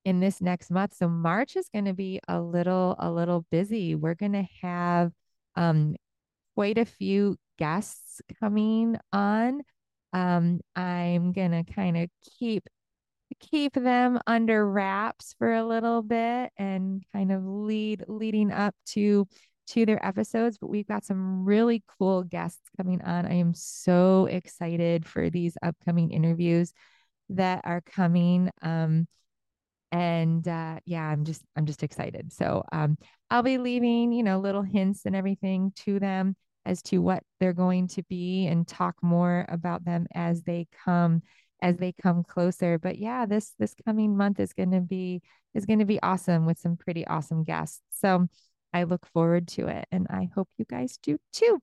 in 0.06 0.20
this 0.20 0.40
next 0.40 0.70
month. 0.70 0.94
So 0.94 1.08
March 1.08 1.56
is 1.56 1.68
going 1.68 1.86
to 1.86 1.92
be 1.92 2.20
a 2.28 2.40
little 2.40 2.94
a 3.00 3.10
little 3.10 3.44
busy. 3.50 3.96
We're 3.96 4.14
going 4.14 4.34
to 4.34 4.46
have 4.62 5.10
um 5.56 5.96
quite 6.54 6.78
a 6.78 6.84
few 6.84 7.36
guests 7.58 8.22
coming 8.40 8.96
on. 9.12 9.62
Um 10.12 10.60
I'm 10.76 11.32
going 11.32 11.50
to 11.50 11.64
kind 11.70 11.96
of 11.96 12.08
keep 12.38 12.68
keep 13.40 13.74
them 13.74 14.20
under 14.28 14.70
wraps 14.70 15.34
for 15.38 15.52
a 15.52 15.66
little 15.66 16.02
bit 16.02 16.52
and 16.56 17.02
kind 17.12 17.32
of 17.32 17.44
lead 17.44 18.04
leading 18.06 18.52
up 18.52 18.74
to 18.86 19.26
to 19.66 19.84
their 19.84 20.04
episodes 20.06 20.58
but 20.60 20.68
we've 20.70 20.86
got 20.86 21.04
some 21.04 21.44
really 21.44 21.82
cool 21.98 22.22
guests 22.22 22.62
coming 22.76 23.02
on 23.02 23.26
i 23.26 23.34
am 23.34 23.52
so 23.52 24.26
excited 24.26 25.04
for 25.04 25.28
these 25.28 25.58
upcoming 25.60 26.12
interviews 26.12 26.72
that 27.28 27.60
are 27.64 27.80
coming 27.80 28.48
um 28.62 29.08
and 29.92 30.48
uh 30.48 30.78
yeah 30.84 31.04
i'm 31.04 31.24
just 31.24 31.42
i'm 31.56 31.64
just 31.64 31.82
excited 31.82 32.32
so 32.32 32.64
um 32.72 32.98
i'll 33.30 33.42
be 33.42 33.58
leaving 33.58 34.12
you 34.12 34.22
know 34.22 34.38
little 34.38 34.62
hints 34.62 35.06
and 35.06 35.14
everything 35.14 35.72
to 35.76 36.00
them 36.00 36.34
as 36.66 36.82
to 36.82 36.98
what 36.98 37.22
they're 37.38 37.52
going 37.52 37.86
to 37.86 38.02
be 38.04 38.46
and 38.46 38.66
talk 38.66 38.96
more 39.00 39.46
about 39.48 39.84
them 39.84 40.06
as 40.12 40.42
they 40.42 40.66
come 40.84 41.22
as 41.62 41.76
they 41.76 41.92
come 41.92 42.22
closer. 42.22 42.78
But 42.78 42.98
yeah, 42.98 43.26
this 43.26 43.54
this 43.58 43.74
coming 43.84 44.16
month 44.16 44.40
is 44.40 44.52
going 44.52 44.72
to 44.72 44.80
be 44.80 45.22
is 45.54 45.64
going 45.64 45.78
to 45.78 45.84
be 45.84 46.02
awesome 46.02 46.44
with 46.44 46.58
some 46.58 46.76
pretty 46.76 47.06
awesome 47.06 47.44
guests. 47.44 47.80
So 47.92 48.26
I 48.72 48.82
look 48.82 49.06
forward 49.06 49.48
to 49.48 49.68
it 49.68 49.86
and 49.90 50.06
I 50.10 50.28
hope 50.34 50.48
you 50.58 50.66
guys 50.68 50.98
do 51.02 51.18
too. 51.32 51.60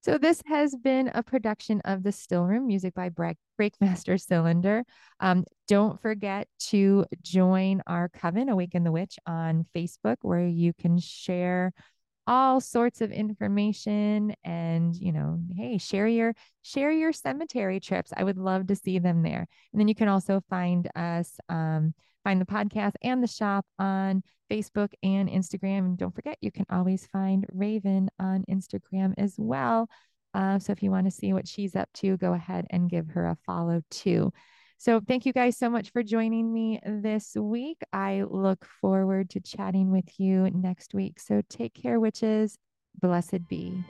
So 0.00 0.16
this 0.16 0.42
has 0.46 0.74
been 0.76 1.10
a 1.12 1.22
production 1.22 1.80
of 1.84 2.02
the 2.02 2.12
Still 2.12 2.44
Room, 2.44 2.66
music 2.66 2.94
by 2.94 3.08
Break, 3.08 3.36
Breakmaster 3.60 4.20
Cylinder. 4.20 4.84
Um, 5.20 5.44
don't 5.66 6.00
forget 6.00 6.46
to 6.70 7.04
join 7.22 7.82
our 7.86 8.08
Coven 8.08 8.48
Awaken 8.48 8.84
the 8.84 8.92
Witch 8.92 9.18
on 9.26 9.66
Facebook, 9.74 10.16
where 10.22 10.46
you 10.46 10.72
can 10.72 10.98
share 10.98 11.72
all 12.28 12.60
sorts 12.60 13.00
of 13.00 13.10
information 13.10 14.34
and 14.44 14.94
you 14.94 15.10
know 15.12 15.40
hey 15.56 15.78
share 15.78 16.06
your 16.06 16.34
share 16.60 16.92
your 16.92 17.10
cemetery 17.10 17.80
trips 17.80 18.12
i 18.18 18.22
would 18.22 18.36
love 18.36 18.66
to 18.66 18.76
see 18.76 18.98
them 18.98 19.22
there 19.22 19.46
and 19.72 19.80
then 19.80 19.88
you 19.88 19.94
can 19.94 20.08
also 20.08 20.42
find 20.50 20.90
us 20.94 21.40
um, 21.48 21.94
find 22.28 22.42
the 22.42 22.44
podcast 22.44 22.92
and 23.02 23.22
the 23.22 23.26
shop 23.26 23.64
on 23.78 24.22
facebook 24.50 24.92
and 25.02 25.30
instagram 25.30 25.78
and 25.78 25.96
don't 25.96 26.14
forget 26.14 26.36
you 26.42 26.52
can 26.52 26.66
always 26.70 27.06
find 27.06 27.46
raven 27.54 28.10
on 28.18 28.44
instagram 28.50 29.14
as 29.16 29.34
well 29.38 29.88
uh, 30.34 30.58
so 30.58 30.70
if 30.72 30.82
you 30.82 30.90
want 30.90 31.06
to 31.06 31.10
see 31.10 31.32
what 31.32 31.48
she's 31.48 31.74
up 31.74 31.88
to 31.94 32.18
go 32.18 32.34
ahead 32.34 32.66
and 32.68 32.90
give 32.90 33.08
her 33.08 33.28
a 33.28 33.38
follow 33.46 33.80
too 33.90 34.30
so, 34.80 35.00
thank 35.00 35.26
you 35.26 35.32
guys 35.32 35.58
so 35.58 35.68
much 35.68 35.90
for 35.90 36.04
joining 36.04 36.54
me 36.54 36.78
this 36.86 37.34
week. 37.34 37.78
I 37.92 38.22
look 38.22 38.64
forward 38.80 39.28
to 39.30 39.40
chatting 39.40 39.90
with 39.90 40.20
you 40.20 40.48
next 40.50 40.94
week. 40.94 41.18
So, 41.18 41.42
take 41.48 41.74
care, 41.74 41.98
witches. 41.98 42.56
Blessed 43.00 43.48
be. 43.48 43.82